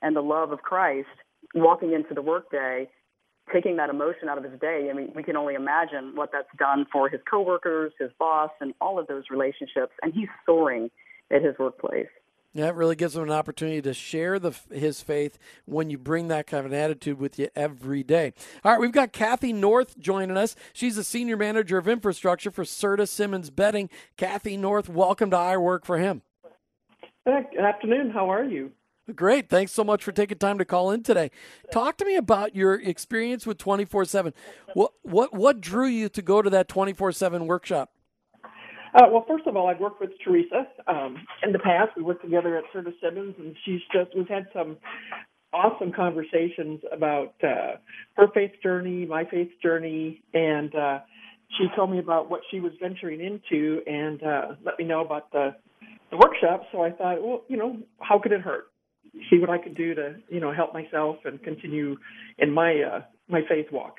and 0.00 0.14
the 0.14 0.20
love 0.20 0.52
of 0.52 0.62
Christ, 0.62 1.08
walking 1.56 1.92
into 1.92 2.14
the 2.14 2.22
workday, 2.22 2.88
taking 3.52 3.76
that 3.78 3.90
emotion 3.90 4.28
out 4.28 4.38
of 4.38 4.44
his 4.44 4.60
day, 4.60 4.88
I 4.88 4.94
mean, 4.94 5.10
we 5.16 5.24
can 5.24 5.36
only 5.36 5.54
imagine 5.54 6.12
what 6.14 6.30
that's 6.32 6.46
done 6.58 6.86
for 6.92 7.08
his 7.08 7.20
coworkers, 7.28 7.92
his 7.98 8.10
boss, 8.16 8.50
and 8.60 8.74
all 8.80 9.00
of 9.00 9.08
those 9.08 9.24
relationships. 9.28 9.92
And 10.02 10.14
he's 10.14 10.28
soaring 10.46 10.88
at 11.32 11.42
his 11.42 11.56
workplace. 11.58 12.06
Yeah, 12.54 12.66
it 12.68 12.74
really 12.74 12.96
gives 12.96 13.16
him 13.16 13.22
an 13.22 13.30
opportunity 13.30 13.80
to 13.80 13.94
share 13.94 14.38
the 14.38 14.52
his 14.70 15.00
faith 15.00 15.38
when 15.64 15.88
you 15.88 15.96
bring 15.96 16.28
that 16.28 16.46
kind 16.46 16.66
of 16.66 16.70
an 16.70 16.78
attitude 16.78 17.18
with 17.18 17.38
you 17.38 17.48
every 17.56 18.02
day. 18.02 18.34
All 18.62 18.72
right, 18.72 18.80
we've 18.80 18.92
got 18.92 19.12
Kathy 19.12 19.54
North 19.54 19.98
joining 19.98 20.36
us. 20.36 20.54
She's 20.74 20.96
the 20.96 21.04
senior 21.04 21.38
manager 21.38 21.78
of 21.78 21.88
infrastructure 21.88 22.50
for 22.50 22.64
Serta 22.64 23.08
Simmons 23.08 23.48
Bedding. 23.48 23.88
Kathy 24.18 24.58
North, 24.58 24.90
welcome 24.90 25.30
to 25.30 25.36
I 25.36 25.56
Work 25.56 25.86
for 25.86 25.96
Him. 25.96 26.20
Good 27.24 27.46
afternoon. 27.58 28.10
How 28.10 28.30
are 28.30 28.44
you? 28.44 28.72
Great. 29.14 29.48
Thanks 29.48 29.72
so 29.72 29.82
much 29.82 30.04
for 30.04 30.12
taking 30.12 30.38
time 30.38 30.58
to 30.58 30.64
call 30.64 30.90
in 30.90 31.02
today. 31.02 31.30
Talk 31.72 31.96
to 31.98 32.04
me 32.04 32.16
about 32.16 32.54
your 32.54 32.74
experience 32.74 33.46
with 33.46 33.58
24/7. 33.58 34.34
What 34.74 34.92
what 35.02 35.32
what 35.32 35.60
drew 35.60 35.86
you 35.86 36.08
to 36.10 36.20
go 36.20 36.42
to 36.42 36.50
that 36.50 36.68
24/7 36.68 37.46
workshop? 37.46 37.91
Uh, 38.94 39.06
well, 39.10 39.24
first 39.26 39.46
of 39.46 39.56
all, 39.56 39.68
I've 39.68 39.80
worked 39.80 40.00
with 40.00 40.10
Theresa 40.22 40.66
um, 40.86 41.16
in 41.42 41.52
the 41.52 41.58
past. 41.58 41.90
We 41.96 42.02
worked 42.02 42.22
together 42.22 42.58
at 42.58 42.64
Serta 42.74 42.92
Simmons, 43.02 43.34
and 43.38 43.56
she's 43.64 43.80
just 43.92 44.14
we've 44.14 44.28
had 44.28 44.46
some 44.52 44.76
awesome 45.52 45.92
conversations 45.92 46.80
about 46.92 47.34
uh, 47.42 47.76
her 48.16 48.26
faith 48.34 48.52
journey, 48.62 49.06
my 49.06 49.24
faith 49.24 49.50
journey, 49.62 50.22
and 50.34 50.74
uh, 50.74 50.98
she 51.58 51.66
told 51.76 51.90
me 51.90 51.98
about 51.98 52.30
what 52.30 52.40
she 52.50 52.60
was 52.60 52.72
venturing 52.80 53.20
into 53.20 53.80
and 53.86 54.22
uh, 54.22 54.46
let 54.64 54.78
me 54.78 54.84
know 54.84 55.04
about 55.04 55.30
the, 55.32 55.54
the 56.10 56.16
workshop. 56.16 56.62
So 56.72 56.82
I 56.82 56.90
thought, 56.90 57.22
well, 57.22 57.42
you 57.48 57.56
know, 57.56 57.78
how 58.00 58.18
could 58.18 58.32
it 58.32 58.40
hurt? 58.40 58.64
See 59.30 59.38
what 59.38 59.50
I 59.50 59.58
could 59.58 59.76
do 59.76 59.94
to, 59.94 60.16
you 60.30 60.40
know, 60.40 60.52
help 60.52 60.72
myself 60.72 61.16
and 61.24 61.42
continue 61.42 61.96
in 62.38 62.50
my 62.50 62.80
uh, 62.80 63.00
my 63.28 63.42
faith 63.48 63.66
walk. 63.70 63.96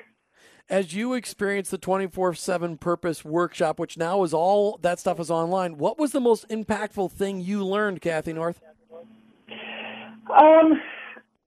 As 0.70 0.94
you 0.94 1.12
experienced 1.12 1.70
the 1.70 1.78
24/7 1.78 2.78
Purpose 2.78 3.22
workshop, 3.22 3.78
which 3.78 3.98
now 3.98 4.22
is 4.22 4.32
all 4.32 4.78
that 4.78 4.98
stuff 4.98 5.20
is 5.20 5.30
online, 5.30 5.76
what 5.76 5.98
was 5.98 6.12
the 6.12 6.20
most 6.20 6.48
impactful 6.48 7.12
thing 7.12 7.40
you 7.40 7.64
learned, 7.64 8.00
Kathy 8.00 8.32
North? 8.32 8.62
Um, 10.32 10.80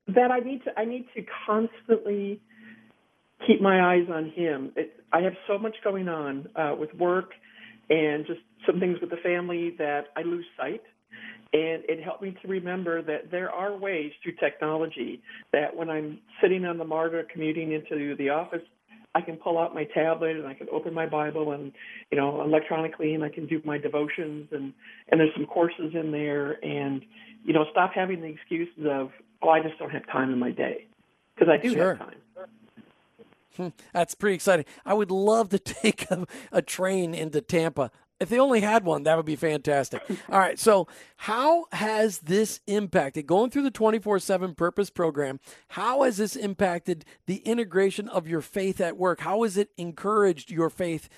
that 0.08 0.32
I 0.32 0.40
need 0.40 0.64
to 0.66 0.80
I 0.80 0.86
need 0.86 1.08
to 1.16 1.26
constantly 1.48 2.40
keep 3.48 3.60
my 3.60 3.94
eyes 3.94 4.08
on 4.14 4.30
him. 4.30 4.72
It, 4.76 5.04
I 5.12 5.22
have 5.22 5.34
so 5.48 5.58
much 5.58 5.76
going 5.84 6.08
on 6.08 6.48
uh, 6.56 6.76
with 6.78 6.94
work 6.94 7.32
and 7.90 8.26
just 8.28 8.42
some 8.68 8.80
things 8.80 9.00
with 9.02 9.10
the 9.10 9.18
family 9.18 9.74
that 9.80 10.08
I 10.16 10.22
lose 10.22 10.46
sight. 10.56 10.84
And 11.54 11.84
it 11.88 12.04
helped 12.04 12.22
me 12.22 12.36
to 12.42 12.48
remember 12.48 13.02
that 13.02 13.32
there 13.32 13.50
are 13.50 13.76
ways 13.76 14.12
through 14.22 14.34
technology 14.34 15.22
that 15.54 15.76
when 15.76 15.90
I'm 15.90 16.20
sitting 16.42 16.66
on 16.66 16.78
the 16.78 16.84
MARTA 16.84 17.24
commuting 17.32 17.72
into 17.72 18.16
the 18.18 18.30
office, 18.30 18.62
I 19.18 19.22
can 19.22 19.36
pull 19.38 19.58
out 19.58 19.74
my 19.74 19.84
tablet 19.86 20.36
and 20.38 20.46
I 20.48 20.54
can 20.54 20.68
open 20.72 20.94
my 20.94 21.08
Bible 21.08 21.52
and 21.52 21.72
you 22.12 22.18
know 22.20 22.42
electronically 22.42 23.16
and 23.16 23.24
I 23.24 23.30
can 23.30 23.48
do 23.48 23.60
my 23.66 23.78
devotions 23.80 24.48
and 24.52 24.74
and 25.10 25.20
there's 25.20 25.34
some 25.36 25.48
courses 25.48 25.94
in 25.96 26.12
there 26.12 26.64
and 26.64 27.04
you 27.44 27.54
know 27.54 27.66
stop 27.72 27.92
having 27.96 28.22
the 28.22 28.28
excuses 28.28 28.86
of 28.90 29.10
oh 29.42 29.50
I 29.50 29.62
just 29.64 29.80
don't 29.80 29.90
have 29.90 30.06
time 30.08 30.32
in 30.32 30.38
my 30.38 30.52
day 30.52 30.86
because 31.34 31.50
I 31.52 31.58
do 31.62 31.74
Sure. 31.74 31.96
have 31.96 32.08
time. 32.08 32.16
Hmm, 33.56 33.70
That's 33.92 34.14
pretty 34.14 34.36
exciting. 34.36 34.66
I 34.86 34.94
would 34.94 35.10
love 35.10 35.50
to 35.50 35.58
take 35.84 36.12
a, 36.12 36.28
a 36.52 36.62
train 36.62 37.16
into 37.16 37.42
Tampa. 37.42 37.90
If 38.20 38.30
they 38.30 38.40
only 38.40 38.62
had 38.62 38.84
one, 38.84 39.04
that 39.04 39.16
would 39.16 39.28
be 39.28 39.36
fantastic. 39.36 40.02
All 40.30 40.40
right. 40.40 40.58
So, 40.58 40.88
how 41.18 41.66
has 41.72 42.20
this 42.20 42.62
impacted 42.66 43.28
going 43.28 43.52
through 43.52 43.64
the 43.64 43.72
24 43.72 44.20
7 44.20 44.56
purpose 44.56 44.90
program? 44.90 45.40
How 45.70 46.02
has 46.02 46.18
this 46.18 46.36
impacted 46.36 47.06
the 47.28 47.38
integration 47.38 48.10
of 48.10 48.28
your 48.28 48.42
faith 48.42 48.82
at 48.82 48.98
work? 48.98 49.20
How 49.20 49.44
has 49.44 49.56
it 49.56 49.70
encouraged 49.78 50.50
your 50.50 50.72
faith 50.72 51.10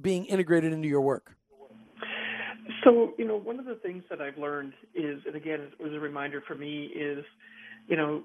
being 0.00 0.26
integrated 0.26 0.72
into 0.72 0.86
your 0.86 1.00
work? 1.00 1.36
So, 2.84 3.14
you 3.18 3.26
know, 3.26 3.36
one 3.36 3.58
of 3.58 3.64
the 3.64 3.76
things 3.76 4.04
that 4.08 4.20
I've 4.20 4.38
learned 4.38 4.74
is, 4.94 5.22
and 5.26 5.34
again, 5.34 5.60
it 5.60 5.82
was 5.82 5.92
a 5.92 6.00
reminder 6.00 6.42
for 6.46 6.54
me, 6.54 6.84
is, 6.94 7.24
you 7.88 7.96
know, 7.96 8.22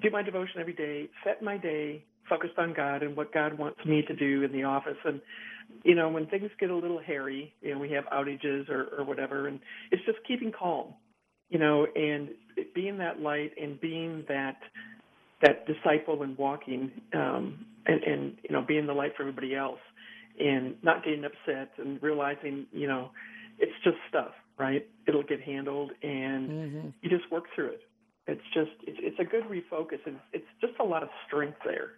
do 0.00 0.10
my 0.10 0.22
devotion 0.22 0.60
every 0.60 0.72
day, 0.72 1.08
set 1.24 1.42
my 1.42 1.56
day 1.56 2.04
focused 2.28 2.58
on 2.58 2.74
God 2.74 3.02
and 3.02 3.16
what 3.16 3.32
God 3.32 3.58
wants 3.58 3.80
me 3.84 4.02
to 4.06 4.14
do 4.14 4.44
in 4.44 4.52
the 4.52 4.62
office. 4.62 4.96
And, 5.04 5.20
you 5.84 5.94
know, 5.94 6.08
when 6.08 6.26
things 6.26 6.50
get 6.58 6.70
a 6.70 6.76
little 6.76 7.00
hairy, 7.00 7.52
you 7.60 7.74
know, 7.74 7.78
we 7.78 7.90
have 7.92 8.04
outages 8.06 8.68
or, 8.68 8.88
or 8.98 9.04
whatever, 9.04 9.48
and 9.48 9.60
it's 9.90 10.04
just 10.04 10.18
keeping 10.26 10.52
calm, 10.56 10.94
you 11.48 11.58
know, 11.58 11.86
and 11.94 12.30
being 12.74 12.98
that 12.98 13.20
light 13.20 13.52
and 13.60 13.80
being 13.80 14.24
that 14.28 14.58
that 15.42 15.66
disciple 15.66 16.22
and 16.22 16.38
walking 16.38 16.92
um, 17.14 17.66
and, 17.86 18.02
and 18.04 18.36
you 18.48 18.54
know 18.54 18.62
being 18.62 18.86
the 18.86 18.92
light 18.92 19.12
for 19.16 19.22
everybody 19.22 19.56
else 19.56 19.80
and 20.38 20.76
not 20.82 21.04
getting 21.04 21.24
upset 21.24 21.70
and 21.78 22.00
realizing 22.02 22.66
you 22.72 22.86
know 22.86 23.10
it's 23.58 23.72
just 23.82 23.96
stuff 24.08 24.32
right? 24.58 24.86
It'll 25.06 25.22
get 25.22 25.40
handled 25.40 25.92
and 26.02 26.48
mm-hmm. 26.48 26.88
you 27.00 27.10
just 27.10 27.30
work 27.30 27.44
through 27.54 27.70
it. 27.70 27.80
It's 28.26 28.42
just 28.54 28.70
it's, 28.86 28.98
it's 29.00 29.18
a 29.18 29.24
good 29.24 29.44
refocus 29.44 29.98
and 30.06 30.16
it's 30.32 30.46
just 30.60 30.74
a 30.80 30.84
lot 30.84 31.02
of 31.02 31.08
strength 31.26 31.58
there 31.64 31.92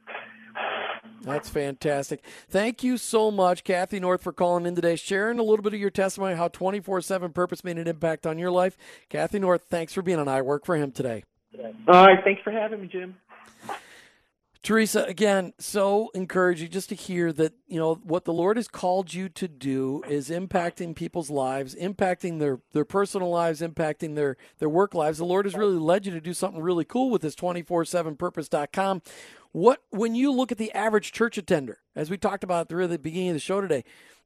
that's 1.23 1.49
fantastic. 1.49 2.25
Thank 2.49 2.83
you 2.83 2.97
so 2.99 3.31
much, 3.31 3.65
Kathy 3.65 4.01
North, 4.01 4.23
for 4.23 4.33
calling 4.33 4.67
in 4.67 4.75
today, 4.75 4.97
sharing 4.97 5.39
a 5.39 5.43
little 5.43 5.63
bit 5.63 5.75
of 5.75 5.81
your 5.81 5.91
testimony, 5.91 6.35
how 6.35 6.49
24 6.49 7.01
7 7.01 7.33
purpose 7.33 7.65
made 7.65 7.79
an 7.79 7.89
impact 7.89 8.27
on 8.27 8.39
your 8.39 8.51
life. 8.51 8.77
Kathy 9.09 9.39
North, 9.39 9.65
thanks 9.69 9.93
for 9.93 10.03
being 10.03 10.19
on 10.19 10.29
I 10.29 10.43
Work 10.43 10.67
for 10.67 10.77
Him 10.77 10.93
today. 10.93 11.25
All 11.89 12.07
right. 12.07 12.23
Thanks 12.25 12.43
for 12.43 12.51
having 12.51 12.81
me, 12.83 12.89
Jim. 12.89 13.15
Theresa, 14.65 15.05
again, 15.05 15.53
so 15.59 16.11
encouraging 16.15 16.71
just 16.71 16.89
to 16.89 16.95
hear 16.95 17.35
that, 17.35 17.53
you 17.67 17.79
know, 17.79 17.97
what 17.97 18.25
the 18.25 18.33
Lord 18.33 18.57
has 18.57 18.67
called 18.67 19.13
you 19.13 19.29
to 19.29 19.47
do 19.47 20.03
is 20.09 20.31
impacting 20.31 20.97
people's 20.97 21.29
lives, 21.29 21.75
impacting 21.75 22.39
their, 22.39 22.61
their 22.73 22.87
personal 22.87 23.29
lives, 23.29 23.61
impacting 23.61 24.15
their, 24.15 24.39
their 24.61 24.71
work 24.71 24.95
lives. 24.95 25.19
The 25.19 25.27
Lord 25.27 25.45
has 25.45 25.55
really 25.55 25.77
led 25.77 26.07
you 26.07 26.13
to 26.13 26.21
do 26.21 26.33
something 26.33 26.63
really 26.63 26.87
cool 26.87 27.11
with 27.11 27.21
this 27.21 27.37
24-7purpose.com. 27.37 29.03
What, 29.55 29.81
when 29.91 30.15
you 30.17 30.33
look 30.33 30.51
at 30.51 30.59
the 30.59 30.73
average 30.73 31.13
church 31.13 31.39
attender, 31.39 31.79
as 31.95 32.11
we 32.11 32.19
talked 32.19 32.43
about 32.43 32.73
at 32.73 32.91
the 32.91 32.99
beginning 32.99 33.29
of 33.29 33.35
the 33.35 33.41
show 33.41 33.61
today, 33.61 33.85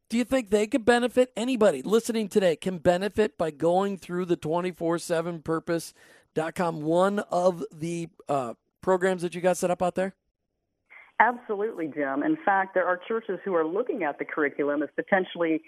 do 0.08 0.16
you 0.16 0.24
think 0.24 0.48
they 0.48 0.66
could 0.66 0.86
benefit? 0.86 1.30
Anybody 1.36 1.82
listening 1.82 2.28
today 2.28 2.56
can 2.56 2.78
benefit 2.78 3.36
by 3.36 3.50
going 3.50 3.98
through 3.98 4.24
the 4.24 4.38
24-7purpose.com, 4.38 6.80
one 6.80 7.18
of 7.18 7.62
the 7.70 8.08
uh, 8.26 8.54
programs 8.80 9.20
that 9.20 9.34
you 9.34 9.42
got 9.42 9.58
set 9.58 9.70
up 9.70 9.82
out 9.82 9.96
there? 9.96 10.14
Absolutely, 11.20 11.88
Jim. 11.88 12.22
In 12.22 12.37
fact, 12.44 12.74
there 12.74 12.87
are 12.87 13.00
churches 13.09 13.40
who 13.44 13.52
are 13.54 13.66
looking 13.66 14.04
at 14.04 14.20
the 14.20 14.24
curriculum 14.24 14.85
as 14.85 14.88
potentially 14.94 15.61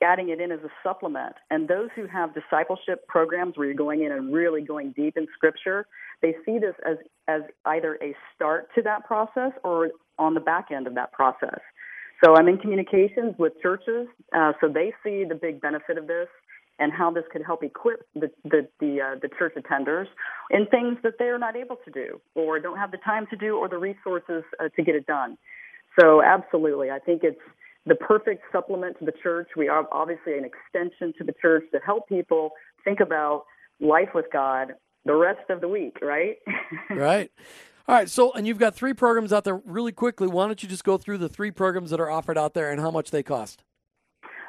adding 0.00 0.28
it 0.28 0.40
in 0.40 0.52
as 0.52 0.60
a 0.60 0.70
supplement. 0.84 1.34
And 1.50 1.66
those 1.66 1.88
who 1.96 2.06
have 2.06 2.32
discipleship 2.34 3.06
programs 3.08 3.56
where 3.56 3.66
you're 3.66 3.74
going 3.74 4.04
in 4.04 4.12
and 4.12 4.32
really 4.32 4.60
going 4.62 4.92
deep 4.92 5.16
in 5.16 5.26
Scripture, 5.34 5.86
they 6.20 6.36
see 6.46 6.60
this 6.60 6.74
as, 6.88 6.98
as 7.26 7.42
either 7.64 7.98
a 8.00 8.14
start 8.34 8.68
to 8.76 8.82
that 8.82 9.04
process 9.04 9.50
or 9.64 9.90
on 10.20 10.34
the 10.34 10.40
back 10.40 10.70
end 10.70 10.86
of 10.86 10.94
that 10.94 11.10
process. 11.10 11.58
So 12.24 12.36
I'm 12.36 12.46
in 12.46 12.58
communications 12.58 13.34
with 13.38 13.54
churches, 13.60 14.06
uh, 14.32 14.52
so 14.60 14.68
they 14.68 14.92
see 15.02 15.24
the 15.28 15.34
big 15.34 15.60
benefit 15.60 15.98
of 15.98 16.06
this 16.06 16.28
and 16.78 16.92
how 16.92 17.10
this 17.10 17.24
could 17.32 17.42
help 17.44 17.62
equip 17.62 18.06
the 18.14 18.30
the 18.44 18.68
the, 18.80 19.00
uh, 19.00 19.18
the 19.20 19.28
church 19.38 19.54
attenders 19.56 20.06
in 20.50 20.66
things 20.66 20.98
that 21.02 21.14
they 21.18 21.26
are 21.26 21.38
not 21.38 21.56
able 21.56 21.76
to 21.84 21.90
do 21.90 22.20
or 22.34 22.58
don't 22.58 22.78
have 22.78 22.90
the 22.90 22.98
time 22.98 23.26
to 23.30 23.36
do 23.36 23.56
or 23.56 23.68
the 23.68 23.78
resources 23.78 24.42
uh, 24.60 24.68
to 24.76 24.82
get 24.82 24.94
it 24.94 25.06
done. 25.06 25.36
So 25.98 26.22
absolutely, 26.22 26.90
I 26.90 26.98
think 26.98 27.22
it's 27.22 27.40
the 27.86 27.94
perfect 27.94 28.44
supplement 28.52 28.98
to 29.00 29.04
the 29.04 29.12
church. 29.22 29.48
We 29.56 29.68
are 29.68 29.86
obviously 29.92 30.38
an 30.38 30.44
extension 30.44 31.12
to 31.18 31.24
the 31.24 31.34
church 31.40 31.64
to 31.72 31.80
help 31.84 32.08
people 32.08 32.52
think 32.84 33.00
about 33.00 33.44
life 33.80 34.10
with 34.14 34.26
God 34.32 34.74
the 35.04 35.14
rest 35.14 35.50
of 35.50 35.60
the 35.60 35.68
week, 35.68 35.98
right? 36.00 36.36
right. 36.90 37.30
All 37.88 37.96
right. 37.96 38.08
So, 38.08 38.32
and 38.32 38.46
you've 38.46 38.58
got 38.58 38.74
three 38.74 38.94
programs 38.94 39.32
out 39.32 39.44
there 39.44 39.60
really 39.64 39.92
quickly. 39.92 40.28
Why 40.28 40.46
don't 40.46 40.62
you 40.62 40.68
just 40.68 40.84
go 40.84 40.96
through 40.96 41.18
the 41.18 41.28
three 41.28 41.50
programs 41.50 41.90
that 41.90 42.00
are 42.00 42.10
offered 42.10 42.38
out 42.38 42.54
there 42.54 42.70
and 42.70 42.80
how 42.80 42.90
much 42.90 43.10
they 43.10 43.22
cost? 43.22 43.64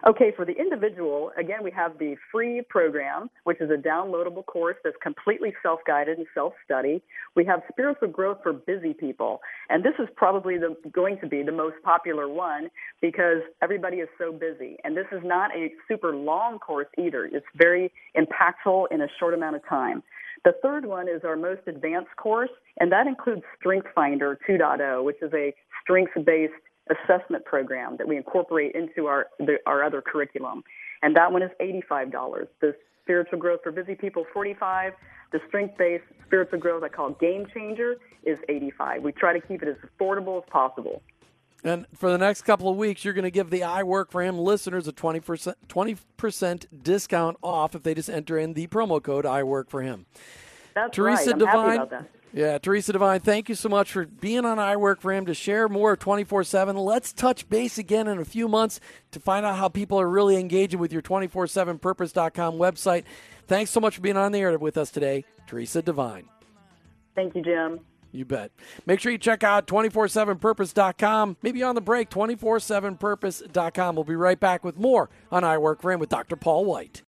Okay, 0.06 0.34
for 0.36 0.44
the 0.44 0.52
individual, 0.52 1.32
again, 1.38 1.63
we 1.63 1.72
have 1.72 1.98
the 1.98 2.16
free 2.30 2.62
program, 2.70 3.30
which 3.46 3.62
is 3.62 3.70
a 3.70 3.78
downloadable 3.78 4.46
course 4.46 4.76
that's 4.84 4.98
completely 5.02 5.54
self 5.63 5.80
guided 5.88 6.18
and 6.18 6.28
self 6.34 6.52
study. 6.66 7.02
We 7.38 7.46
have 7.46 7.62
spiritual 7.72 8.10
growth 8.10 8.39
for 8.44 8.52
busy 8.52 8.94
people. 8.94 9.39
And 9.70 9.82
this 9.82 9.94
is 10.00 10.10
probably 10.18 10.58
the, 10.58 10.76
going 10.92 11.20
to 11.22 11.28
be 11.28 11.42
the 11.42 11.54
most 11.54 11.76
popular 11.86 12.28
one 12.28 12.70
because 13.02 13.44
everybody 13.62 13.98
is 13.98 14.10
so 14.18 14.34
busy. 14.34 14.76
And 14.84 14.98
this 14.98 15.08
is 15.13 15.22
not 15.24 15.56
a 15.56 15.72
super 15.88 16.13
long 16.13 16.60
course 16.60 16.88
either, 16.98 17.24
it's 17.26 17.46
very 17.56 17.89
impactful 18.18 18.88
in 18.92 19.02
a 19.02 19.08
short 19.20 19.34
amount 19.34 19.56
of 19.56 19.66
time. 19.70 20.04
The 20.44 20.54
third 20.62 20.86
one 20.86 21.08
is 21.08 21.22
our 21.24 21.38
most 21.38 21.62
advanced 21.68 22.13
course, 22.18 22.50
and 22.78 22.92
that 22.92 23.08
includes 23.08 23.44
Strength 23.58 23.88
Finder 23.96 24.38
2.0, 24.50 25.06
which 25.06 25.22
is 25.22 25.32
a 25.34 25.54
strengths 25.82 26.13
based 26.26 26.54
assessment 26.89 27.46
program 27.46 27.98
that 27.98 28.08
we 28.08 28.17
incorporate 28.17 28.76
into 28.76 29.08
our 29.08 29.28
the, 29.39 29.58
our 29.65 29.84
other 29.84 30.02
curriculum, 30.02 30.63
and 31.02 31.15
that 31.15 31.32
one 31.32 31.41
is 31.41 31.52
eighty-five 31.60 32.12
dollars. 32.12 32.48
The 32.62 32.76
spiritual 33.04 33.39
growth 33.39 33.62
for 33.63 33.72
busy 33.72 33.96
people, 33.96 34.26
forty-five. 34.34 34.93
The 35.32 35.39
strength-based 35.48 36.04
spiritual 36.28 36.60
growth 36.60 36.84
I 36.84 36.89
call 36.89 37.12
Game 37.12 37.46
Changer 37.54 37.96
is 38.24 38.38
eighty-five. 38.50 39.02
We 39.02 39.12
try 39.12 39.34
to 39.34 39.46
keep 39.46 39.63
it 39.63 39.67
as 39.69 39.78
affordable 39.89 40.38
as 40.38 40.50
possible. 40.50 41.02
And 41.63 41.86
for 41.96 42.12
the 42.12 42.17
next 42.17 42.41
couple 42.41 42.69
of 42.69 42.76
weeks, 42.76 43.06
you're 43.06 43.13
going 43.13 43.24
to 43.24 43.32
give 43.32 43.50
the 43.50 43.63
I 43.63 43.84
Work 43.84 44.12
for 44.12 44.22
Him 44.22 44.38
listeners 44.38 44.86
a 44.88 44.91
20%, 44.91 45.54
20% 45.69 46.65
discount 46.84 47.38
off 47.41 47.74
if 47.74 47.84
they 47.84 47.93
just 47.93 48.10
enter 48.10 48.38
in 48.38 48.54
the 48.54 48.67
promo 48.67 49.02
code 49.02 49.26
I 49.26 49.43
Work 49.43 49.69
for 49.69 49.82
Him. 49.82 50.06
That's 50.76 50.93
Theresa 50.93 51.28
right. 51.28 51.34
I'm 51.34 51.39
Devine, 51.39 51.56
happy 51.56 51.76
about 51.76 51.89
that. 51.91 52.10
Yeah, 52.36 52.58
Theresa 52.58 52.93
Devine, 52.93 53.19
thank 53.19 53.48
you 53.48 53.54
so 53.54 53.69
much 53.69 53.91
for 53.91 54.08
being 54.08 54.43
on 54.43 54.58
I 54.58 54.76
Work 54.76 55.02
for 55.02 55.13
Him 55.13 55.28
to 55.28 55.36
share 55.36 55.69
more 55.69 55.96
24 55.96 56.43
7. 56.43 56.76
Let's 56.76 57.13
touch 57.13 57.48
base 57.48 57.78
again 57.78 58.08
in 58.08 58.17
a 58.17 58.26
few 58.26 58.48
months 58.48 58.80
to 59.12 59.19
find 59.19 59.46
out 59.46 59.58
how 59.58 59.69
people 59.69 60.00
are 60.02 60.10
really 60.10 60.38
engaging 60.38 60.80
with 60.80 60.91
your 60.91 61.04
24 61.04 61.46
7purpose.com 61.46 62.56
website. 62.56 63.04
Thanks 63.48 63.69
so 63.69 63.80
much 63.80 63.96
for 63.96 64.02
being 64.02 64.17
on 64.17 64.32
the 64.32 64.39
air 64.39 64.58
with 64.58 64.78
us 64.78 64.89
today, 64.89 65.26
Theresa 65.46 65.84
Devine. 65.84 66.28
Thank 67.13 67.36
you, 67.36 67.43
Jim. 67.43 67.82
You 68.12 68.26
bet. 68.26 68.52
Make 68.86 69.00
sure 69.00 69.12
you 69.12 69.17
check 69.17 69.43
out 69.43 69.67
247purpose.com. 69.67 71.38
Maybe 71.41 71.63
on 71.63 71.76
the 71.76 71.82
break, 71.82 72.10
247purpose.com. 72.12 73.96
We'll 73.96 74.04
be 74.06 74.15
right 74.15 74.39
back 74.39 74.63
with 74.63 74.78
more 74.78 75.10
on 75.32 75.43
I 75.43 75.58
Work 75.58 75.82
for 75.82 75.91
Him 75.91 76.00
with 76.00 76.10
Dr. 76.10 76.36
Paul 76.36 76.65
White. 76.65 77.02